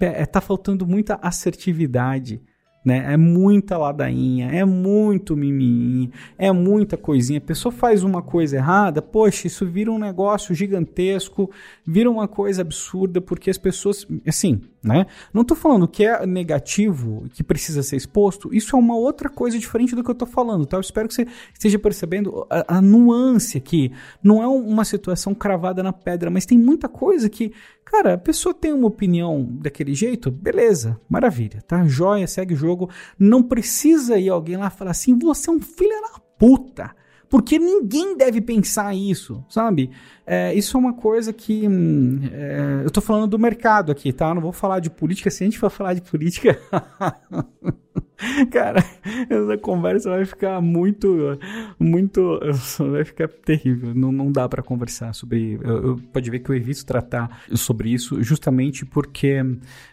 é, 0.00 0.24
tá 0.26 0.40
faltando 0.40 0.86
muita 0.86 1.18
assertividade 1.22 2.40
né? 2.84 3.12
É 3.12 3.16
muita 3.16 3.78
ladainha, 3.78 4.50
é 4.50 4.64
muito 4.64 5.36
mimimi, 5.36 6.10
é 6.36 6.50
muita 6.50 6.96
coisinha. 6.96 7.38
A 7.38 7.42
pessoa 7.42 7.72
faz 7.72 8.02
uma 8.02 8.22
coisa 8.22 8.56
errada, 8.56 9.00
poxa, 9.00 9.46
isso 9.46 9.66
vira 9.66 9.90
um 9.90 9.98
negócio 9.98 10.54
gigantesco, 10.54 11.50
vira 11.86 12.10
uma 12.10 12.26
coisa 12.26 12.62
absurda, 12.62 13.20
porque 13.20 13.50
as 13.50 13.58
pessoas, 13.58 14.06
assim, 14.26 14.60
né? 14.82 15.06
Não 15.32 15.42
estou 15.42 15.56
falando 15.56 15.86
que 15.86 16.04
é 16.04 16.26
negativo, 16.26 17.24
que 17.32 17.42
precisa 17.42 17.82
ser 17.82 17.96
exposto, 17.96 18.52
isso 18.52 18.74
é 18.74 18.78
uma 18.78 18.96
outra 18.96 19.28
coisa 19.28 19.58
diferente 19.58 19.94
do 19.94 20.02
que 20.02 20.10
eu 20.10 20.14
estou 20.14 20.26
falando, 20.26 20.66
tá? 20.66 20.76
Eu 20.76 20.80
espero 20.80 21.08
que 21.08 21.14
você 21.14 21.26
esteja 21.52 21.78
percebendo 21.78 22.46
a, 22.50 22.78
a 22.78 22.82
nuance 22.82 23.56
aqui. 23.58 23.92
Não 24.22 24.42
é 24.42 24.46
uma 24.46 24.84
situação 24.84 25.34
cravada 25.34 25.82
na 25.82 25.92
pedra, 25.92 26.30
mas 26.30 26.46
tem 26.46 26.58
muita 26.58 26.88
coisa 26.88 27.28
que 27.28 27.52
Cara, 27.84 28.14
a 28.14 28.18
pessoa 28.18 28.54
tem 28.54 28.72
uma 28.72 28.86
opinião 28.86 29.46
daquele 29.60 29.92
jeito, 29.92 30.30
beleza, 30.30 30.98
maravilha, 31.10 31.60
tá? 31.66 31.84
Joia, 31.84 32.26
segue 32.26 32.54
o 32.54 32.56
jogo. 32.56 32.88
Não 33.18 33.42
precisa 33.42 34.18
ir 34.18 34.30
alguém 34.30 34.56
lá 34.56 34.70
falar 34.70 34.92
assim, 34.92 35.18
você 35.18 35.50
é 35.50 35.52
um 35.52 35.60
filho 35.60 36.00
da 36.00 36.18
puta. 36.38 36.94
Porque 37.32 37.58
ninguém 37.58 38.14
deve 38.14 38.42
pensar 38.42 38.94
isso, 38.94 39.42
sabe? 39.48 39.90
É, 40.26 40.52
isso 40.52 40.76
é 40.76 40.80
uma 40.80 40.92
coisa 40.92 41.32
que. 41.32 41.66
Hum, 41.66 42.20
é, 42.30 42.82
eu 42.84 42.90
tô 42.90 43.00
falando 43.00 43.26
do 43.26 43.38
mercado 43.38 43.90
aqui, 43.90 44.12
tá? 44.12 44.34
Não 44.34 44.42
vou 44.42 44.52
falar 44.52 44.80
de 44.80 44.90
política. 44.90 45.30
Se 45.30 45.42
a 45.42 45.46
gente 45.46 45.58
for 45.58 45.70
falar 45.70 45.94
de 45.94 46.02
política. 46.02 46.60
Cara, 48.52 48.84
essa 49.30 49.56
conversa 49.56 50.10
vai 50.10 50.26
ficar 50.26 50.60
muito, 50.60 51.38
muito, 51.78 52.38
vai 52.78 53.02
ficar 53.02 53.28
terrível. 53.28 53.94
Não, 53.94 54.12
não 54.12 54.30
dá 54.30 54.46
para 54.46 54.62
conversar 54.62 55.14
sobre. 55.14 55.58
Eu, 55.62 55.86
eu, 55.86 56.00
pode 56.12 56.30
ver 56.30 56.40
que 56.40 56.50
eu 56.50 56.54
evito 56.54 56.84
tratar 56.84 57.44
sobre 57.54 57.88
isso, 57.88 58.22
justamente 58.22 58.84
porque 58.84 59.42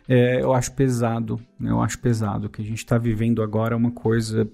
é, 0.10 0.42
eu 0.42 0.54
acho 0.54 0.74
pesado. 0.74 1.40
Eu 1.60 1.82
acho 1.82 1.98
pesado. 2.00 2.48
O 2.48 2.50
que 2.50 2.62
a 2.62 2.66
gente 2.66 2.80
está 2.80 2.98
vivendo 2.98 3.42
agora 3.42 3.76
é 3.76 3.78
uma 3.78 3.92
coisa. 3.92 4.46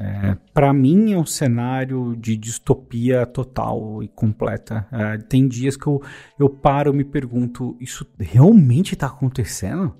É, 0.00 0.36
para 0.54 0.72
mim 0.72 1.12
é 1.12 1.18
um 1.18 1.26
cenário 1.26 2.14
de 2.16 2.36
distopia 2.36 3.26
total 3.26 4.00
e 4.00 4.06
completa. 4.06 4.86
É, 4.92 5.18
tem 5.18 5.48
dias 5.48 5.76
que 5.76 5.88
eu, 5.88 6.00
eu 6.38 6.48
paro 6.48 6.94
e 6.94 6.96
me 6.96 7.04
pergunto: 7.04 7.76
isso 7.80 8.06
realmente 8.16 8.94
está 8.94 9.08
acontecendo? 9.08 9.92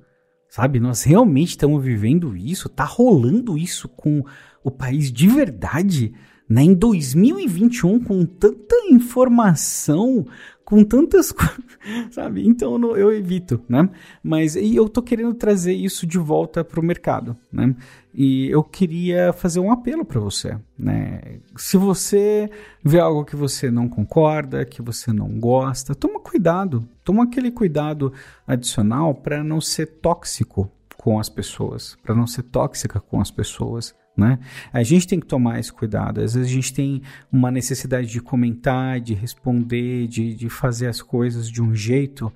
Sabe, 0.49 0.79
nós 0.79 1.03
realmente 1.03 1.51
estamos 1.51 1.85
vivendo 1.85 2.37
isso? 2.37 2.69
Tá 2.69 2.85
rolando 2.85 3.59
isso 3.59 3.89
com 3.89 4.25
o 4.63 4.71
país 4.71 5.13
de 5.13 5.27
verdade? 5.27 6.15
Né? 6.49 6.63
Em 6.63 6.75
2021, 6.75 8.03
com 8.03 8.25
tanta 8.25 8.77
informação, 8.89 10.25
com 10.69 10.85
tantas 10.85 11.33
coisas, 11.33 11.65
sabe? 12.11 12.47
Então 12.47 12.79
eu 12.95 13.11
evito, 13.11 13.59
né? 13.67 13.89
Mas 14.23 14.55
e 14.55 14.77
eu 14.77 14.87
tô 14.87 15.01
querendo 15.01 15.33
trazer 15.33 15.73
isso 15.73 16.07
de 16.07 16.19
volta 16.19 16.63
para 16.63 16.79
o 16.79 16.85
mercado, 16.85 17.35
né? 17.51 17.75
E 18.13 18.51
eu 18.51 18.63
queria 18.63 19.33
fazer 19.33 19.61
um 19.61 19.73
apelo 19.73 20.05
para 20.05 20.21
você, 20.21 20.59
né? 20.79 21.39
Se 21.57 21.79
você 21.79 22.51
vê 22.85 23.01
algo 23.01 23.25
que 23.25 23.35
você 23.35 23.71
não 23.71 23.89
concorda, 23.89 24.67
que 24.67 24.83
você 24.83 25.11
não 25.11 25.41
gosta, 25.41 25.95
toma 25.95 26.21
cuidado, 26.21 26.87
toma 27.03 27.25
aquele 27.25 27.51
cuidado 27.51 28.13
adicional 28.47 29.15
para 29.15 29.43
não 29.43 29.63
ser 29.63 29.87
tóxico 29.87 30.71
com 30.99 31.19
as 31.19 31.31
pessoas, 31.31 31.97
para 32.03 32.15
não 32.15 32.27
ser 32.27 32.43
tóxica 32.43 33.01
com 33.01 33.23
as 33.23 33.31
pessoas, 33.31 33.95
né? 34.19 34.39
A 34.73 34.83
gente 34.83 35.07
tem 35.07 35.21
que 35.21 35.27
tomar 35.27 35.61
esse 35.61 35.73
cuidado. 35.73 36.21
Às 36.21 36.35
vezes 36.35 36.51
a 36.51 36.55
gente 36.55 36.75
tem 36.75 37.03
uma 37.31 37.51
necessidade 37.51 38.09
de 38.09 38.21
comentar, 38.21 39.01
de 39.01 39.15
responder, 39.15 40.09
de, 40.09 40.35
de 40.35 40.49
fazer 40.49 40.89
as 40.89 41.01
coisas 41.01 41.49
de 41.49 41.63
um 41.63 41.75
jeito 41.75 42.33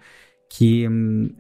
que 0.54 0.86
hum, 0.86 1.30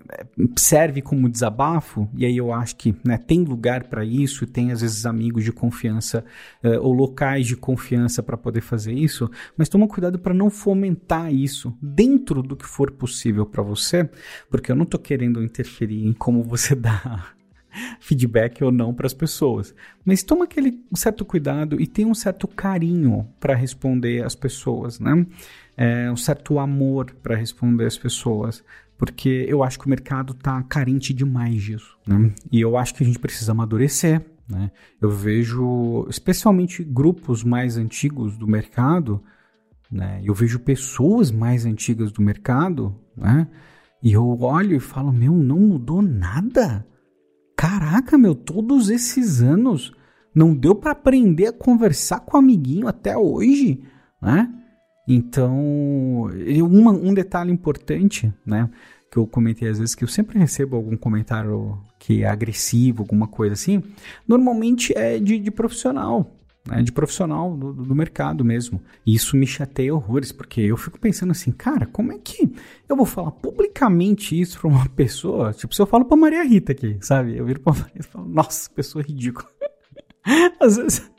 serve 0.56 1.02
como 1.02 1.28
desabafo, 1.28 2.08
e 2.16 2.24
aí 2.24 2.34
eu 2.34 2.50
acho 2.50 2.74
que 2.76 2.96
né, 3.04 3.18
tem 3.18 3.44
lugar 3.44 3.84
para 3.84 4.02
isso, 4.02 4.46
tem 4.46 4.72
às 4.72 4.80
vezes 4.80 5.04
amigos 5.04 5.44
de 5.44 5.52
confiança 5.52 6.24
uh, 6.64 6.80
ou 6.80 6.94
locais 6.94 7.46
de 7.46 7.54
confiança 7.54 8.22
para 8.22 8.38
poder 8.38 8.62
fazer 8.62 8.94
isso, 8.94 9.30
mas 9.54 9.68
toma 9.68 9.86
cuidado 9.86 10.18
para 10.18 10.32
não 10.32 10.48
fomentar 10.48 11.30
isso 11.30 11.76
dentro 11.82 12.42
do 12.42 12.56
que 12.56 12.64
for 12.64 12.90
possível 12.90 13.44
para 13.44 13.62
você, 13.62 14.08
porque 14.48 14.72
eu 14.72 14.76
não 14.76 14.84
estou 14.84 14.98
querendo 14.98 15.44
interferir 15.44 16.06
em 16.06 16.14
como 16.14 16.42
você 16.42 16.72
dá 16.74 17.34
feedback 18.00 18.62
ou 18.62 18.70
não 18.70 18.94
para 18.94 19.06
as 19.06 19.14
pessoas. 19.14 19.74
Mas 20.04 20.22
toma 20.22 20.44
aquele 20.44 20.80
certo 20.94 21.24
cuidado 21.24 21.80
e 21.80 21.86
tem 21.86 22.06
um 22.06 22.14
certo 22.14 22.46
carinho 22.46 23.28
para 23.40 23.54
responder 23.54 24.24
às 24.24 24.34
pessoas, 24.34 24.98
né? 25.00 25.26
É, 25.76 26.10
um 26.10 26.16
certo 26.16 26.58
amor 26.58 27.10
para 27.22 27.34
responder 27.34 27.86
às 27.86 27.96
pessoas. 27.96 28.62
Porque 28.98 29.46
eu 29.48 29.64
acho 29.64 29.80
que 29.80 29.86
o 29.86 29.90
mercado 29.90 30.32
está 30.32 30.62
carente 30.62 31.12
demais 31.12 31.60
disso. 31.60 31.98
Né? 32.06 32.32
E 32.52 32.60
eu 32.60 32.76
acho 32.76 32.94
que 32.94 33.02
a 33.02 33.06
gente 33.06 33.18
precisa 33.18 33.50
amadurecer. 33.50 34.24
Né? 34.48 34.70
Eu 35.00 35.10
vejo, 35.10 36.06
especialmente 36.08 36.84
grupos 36.84 37.42
mais 37.42 37.76
antigos 37.76 38.36
do 38.36 38.46
mercado, 38.46 39.20
né? 39.90 40.20
eu 40.22 40.34
vejo 40.34 40.60
pessoas 40.60 41.30
mais 41.32 41.64
antigas 41.66 42.12
do 42.12 42.22
mercado, 42.22 42.94
né? 43.16 43.48
e 44.02 44.12
eu 44.12 44.40
olho 44.40 44.76
e 44.76 44.80
falo: 44.80 45.12
Meu, 45.12 45.32
não 45.32 45.58
mudou 45.58 46.02
nada. 46.02 46.86
Caraca, 47.62 48.18
meu, 48.18 48.34
todos 48.34 48.90
esses 48.90 49.40
anos 49.40 49.92
não 50.34 50.52
deu 50.52 50.74
para 50.74 50.90
aprender 50.90 51.46
a 51.46 51.52
conversar 51.52 52.18
com 52.18 52.36
o 52.36 52.40
amiguinho 52.40 52.88
até 52.88 53.16
hoje, 53.16 53.84
né? 54.20 54.52
Então, 55.06 56.26
uma, 56.68 56.90
um 56.90 57.14
detalhe 57.14 57.52
importante, 57.52 58.34
né? 58.44 58.68
Que 59.08 59.16
eu 59.16 59.28
comentei 59.28 59.68
às 59.68 59.78
vezes 59.78 59.94
que 59.94 60.02
eu 60.02 60.08
sempre 60.08 60.40
recebo 60.40 60.74
algum 60.74 60.96
comentário 60.96 61.78
que 62.00 62.24
é 62.24 62.26
agressivo, 62.28 63.02
alguma 63.04 63.28
coisa 63.28 63.52
assim. 63.52 63.80
Normalmente 64.26 64.92
é 64.98 65.20
de, 65.20 65.38
de 65.38 65.50
profissional, 65.52 66.34
né, 66.66 66.82
de 66.82 66.92
profissional 66.92 67.56
do, 67.56 67.72
do, 67.72 67.94
mercado 67.94 68.44
mesmo. 68.44 68.80
E 69.04 69.14
isso 69.14 69.36
me 69.36 69.46
chateia 69.46 69.94
horrores, 69.94 70.32
porque 70.32 70.60
eu 70.60 70.76
fico 70.76 70.98
pensando 70.98 71.30
assim, 71.32 71.50
cara, 71.50 71.86
como 71.86 72.12
é 72.12 72.18
que 72.18 72.52
eu 72.88 72.96
vou 72.96 73.06
falar 73.06 73.32
publicamente 73.32 74.40
isso 74.40 74.60
pra 74.60 74.68
uma 74.68 74.88
pessoa? 74.90 75.52
Tipo, 75.52 75.74
se 75.74 75.82
eu 75.82 75.86
falo 75.86 76.04
pra 76.04 76.16
Maria 76.16 76.44
Rita 76.44 76.72
aqui, 76.72 76.96
sabe? 77.00 77.36
Eu 77.36 77.44
viro 77.44 77.60
pra 77.60 77.72
Maria 77.72 78.00
e 78.00 78.02
falo, 78.02 78.28
nossa, 78.28 78.70
pessoa 78.70 79.02
ridícula. 79.02 79.48
às 80.60 80.76
vezes. 80.76 81.10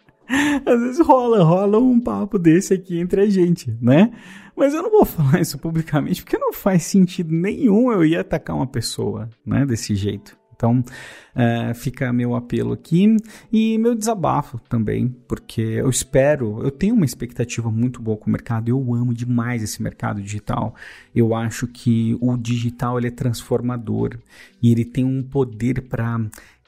Às 0.65 0.79
vezes 0.79 1.05
rola, 1.05 1.43
rola 1.43 1.77
um 1.77 1.99
papo 1.99 2.39
desse 2.39 2.73
aqui 2.73 2.97
entre 2.97 3.21
a 3.21 3.29
gente, 3.29 3.77
né? 3.81 4.11
Mas 4.55 4.73
eu 4.73 4.81
não 4.81 4.89
vou 4.89 5.03
falar 5.05 5.41
isso 5.41 5.57
publicamente 5.59 6.23
porque 6.23 6.37
não 6.37 6.53
faz 6.53 6.83
sentido 6.83 7.33
nenhum 7.33 7.91
eu 7.91 8.05
ir 8.05 8.15
atacar 8.15 8.55
uma 8.55 8.65
pessoa, 8.65 9.29
né? 9.45 9.65
Desse 9.65 9.95
jeito. 9.95 10.37
Então, 10.63 10.79
uh, 10.79 11.75
fica 11.75 12.13
meu 12.13 12.35
apelo 12.35 12.71
aqui 12.71 13.17
e 13.51 13.77
meu 13.77 13.93
desabafo 13.93 14.57
também, 14.69 15.09
porque 15.27 15.61
eu 15.61 15.89
espero, 15.89 16.63
eu 16.63 16.71
tenho 16.71 16.95
uma 16.95 17.03
expectativa 17.03 17.69
muito 17.69 18.01
boa 18.01 18.15
com 18.15 18.27
o 18.27 18.31
mercado, 18.31 18.69
eu 18.69 18.93
amo 18.93 19.13
demais 19.13 19.61
esse 19.61 19.83
mercado 19.83 20.21
digital. 20.21 20.73
Eu 21.13 21.35
acho 21.35 21.67
que 21.67 22.17
o 22.21 22.37
digital 22.37 22.97
ele 22.97 23.07
é 23.07 23.11
transformador 23.11 24.17
e 24.61 24.71
ele 24.71 24.85
tem 24.85 25.03
um 25.03 25.21
poder 25.21 25.81
para 25.81 26.17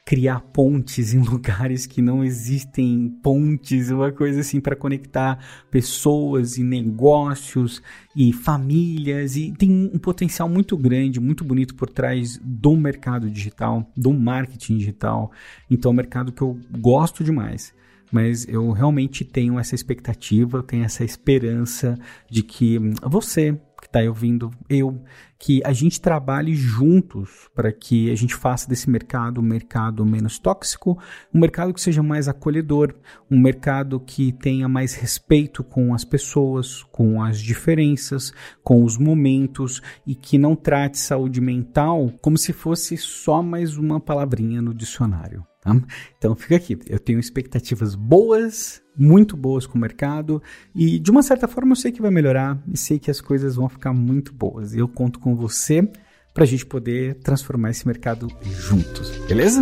criar 0.06 0.40
pontes 0.40 1.16
em 1.16 1.20
lugares 1.26 1.88
que 1.88 2.02
não 2.02 2.24
existem 2.24 3.10
pontes, 3.24 3.90
uma 3.90 4.12
coisa 4.12 4.42
assim 4.42 4.62
para 4.62 4.76
conectar 4.76 5.40
pessoas 5.72 6.58
e 6.58 6.64
negócios 6.64 7.82
e 8.16 8.32
famílias 8.32 9.36
e 9.36 9.52
tem 9.52 9.90
um 9.92 9.98
potencial 9.98 10.48
muito 10.48 10.78
grande, 10.78 11.20
muito 11.20 11.44
bonito 11.44 11.74
por 11.74 11.90
trás 11.90 12.40
do 12.44 12.76
mercado 12.78 13.30
digital, 13.30 13.92
do 13.98 14.14
marketing 14.14 14.78
digital. 14.78 15.32
Então 15.70 15.90
é 15.90 15.94
um 15.94 15.98
mercado 15.98 16.32
que 16.32 16.42
eu 16.42 16.60
gosto 16.80 17.24
demais 17.24 17.74
mas 18.12 18.48
eu 18.48 18.72
realmente 18.72 19.26
tenho 19.26 19.60
essa 19.60 19.76
expectativa, 19.76 20.64
tenho 20.64 20.86
essa 20.86 21.04
esperança 21.04 21.98
de 22.30 22.44
que 22.44 22.80
você 23.04 23.60
que 23.86 23.90
está 23.90 24.02
ouvindo, 24.02 24.52
eu, 24.68 25.02
que 25.38 25.62
a 25.64 25.72
gente 25.72 26.02
trabalhe 26.02 26.56
juntos 26.56 27.48
para 27.54 27.72
que 27.72 28.12
a 28.12 28.16
gente 28.16 28.34
faça 28.34 28.68
desse 28.68 28.90
mercado 28.90 29.40
um 29.40 29.44
mercado 29.44 30.04
menos 30.04 30.40
tóxico, 30.40 30.98
um 31.34 31.40
mercado 31.40 31.74
que 31.74 31.80
seja 31.80 32.02
mais 32.02 32.28
acolhedor, 32.28 32.96
um 33.30 33.40
mercado 33.40 34.00
que 34.00 34.32
tenha 34.32 34.68
mais 34.68 34.96
respeito 34.96 35.64
com 35.64 35.94
as 35.94 36.04
pessoas, 36.04 36.84
com 36.92 37.22
as 37.22 37.40
diferenças, 37.40 38.34
com 38.64 38.84
os 38.84 38.98
momentos 38.98 39.82
e 40.06 40.16
que 40.16 40.38
não 40.38 40.56
trate 40.56 40.98
saúde 40.98 41.40
mental 41.40 42.12
como 42.22 42.38
se 42.38 42.52
fosse 42.52 42.98
só 42.98 43.44
mais 43.44 43.78
uma 43.78 44.00
palavrinha 44.00 44.62
no 44.62 44.74
dicionário. 44.74 45.46
Tá? 45.62 45.76
Então 46.18 46.36
fica 46.36 46.56
aqui, 46.56 46.78
eu 46.88 47.00
tenho 47.00 47.20
expectativas 47.20 47.94
boas, 47.94 48.82
muito 48.98 49.36
boas 49.36 49.66
com 49.66 49.78
o 49.78 49.82
mercado 49.82 50.42
e 50.74 51.00
de 51.00 51.12
uma 51.12 51.22
certa 51.22 51.48
forma 51.48 51.72
eu 51.72 51.76
sei 51.76 51.92
que 51.92 52.02
vai 52.02 52.12
melhorar 52.12 52.58
e 52.72 52.78
sei 52.78 53.00
que 53.00 53.12
as 53.12 53.22
coisas 53.22 53.56
vão 53.56 53.70
ficar 53.70 53.94
muito 53.94 54.34
boas. 54.34 54.76
Eu 54.76 54.88
conto 54.88 55.20
com 55.20 55.36
você 55.36 55.88
para 56.34 56.44
a 56.44 56.48
gente 56.48 56.66
poder 56.66 57.16
transformar 57.16 57.72
esse 57.72 57.88
mercado 57.88 58.28
juntos, 58.44 59.10
beleza? 59.28 59.62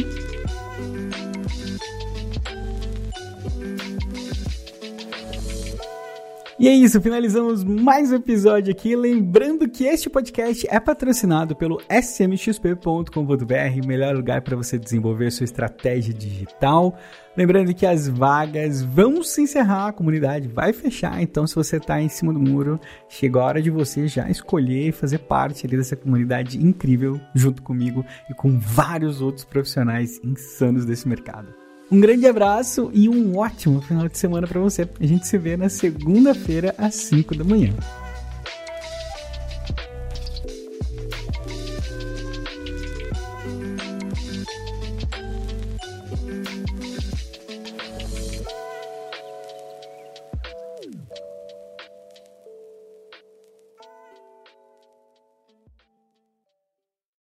E 6.63 6.67
é 6.69 6.73
isso, 6.73 7.02
finalizamos 7.02 7.62
mais 7.62 8.10
um 8.10 8.15
episódio 8.15 8.71
aqui. 8.71 8.95
Lembrando 8.95 9.67
que 9.67 9.84
este 9.84 10.10
podcast 10.10 10.65
é 10.69 10.80
patrocinado 10.80 11.58
pelo 11.58 11.82
smxp.com.br, 11.89 13.86
melhor 13.86 14.15
lugar 14.15 14.41
para 14.41 14.56
você 14.56 14.80
desenvolver 14.80 15.30
sua 15.30 15.43
estratégia 15.43 16.13
digital. 16.13 16.97
Lembrando 17.36 17.73
que 17.73 17.86
as 17.86 18.08
vagas 18.08 18.82
vão 18.82 19.21
se 19.21 19.41
encerrar, 19.41 19.88
a 19.88 19.91
comunidade 19.91 20.47
vai 20.47 20.71
fechar, 20.71 21.21
então 21.21 21.45
se 21.45 21.54
você 21.54 21.76
está 21.76 22.02
em 22.02 22.08
cima 22.08 22.32
do 22.32 22.39
muro, 22.39 22.80
chegou 23.10 23.41
a 23.41 23.45
hora 23.45 23.62
de 23.62 23.69
você 23.69 24.08
já 24.08 24.30
escolher 24.30 24.88
e 24.88 24.93
fazer 24.93 25.17
parte 25.17 25.67
ali 25.67 25.76
dessa 25.76 25.97
comunidade 25.97 26.65
incrível 26.65 27.19
junto 27.36 27.62
comigo 27.62 28.06
e 28.30 28.34
com 28.34 28.58
vários 28.58 29.19
outros 29.19 29.43
profissionais 29.43 30.17
insanos 30.23 30.86
desse 30.86 31.10
mercado. 31.10 31.62
Um 31.93 32.01
grande 32.01 32.25
abraço 32.25 32.89
e 32.91 33.08
um 33.08 33.38
ótimo 33.38 33.79
final 33.79 34.10
de 34.10 34.17
semana 34.17 34.47
para 34.47 34.60
você. 34.60 34.89
A 34.99 35.06
gente 35.06 35.27
se 35.27 35.38
vê 35.38 35.56
na 35.56 35.69
segunda-feira 35.69 36.73
às 36.75 36.95
5 36.95 37.38
da 37.38 37.43
manhã. 37.43 37.71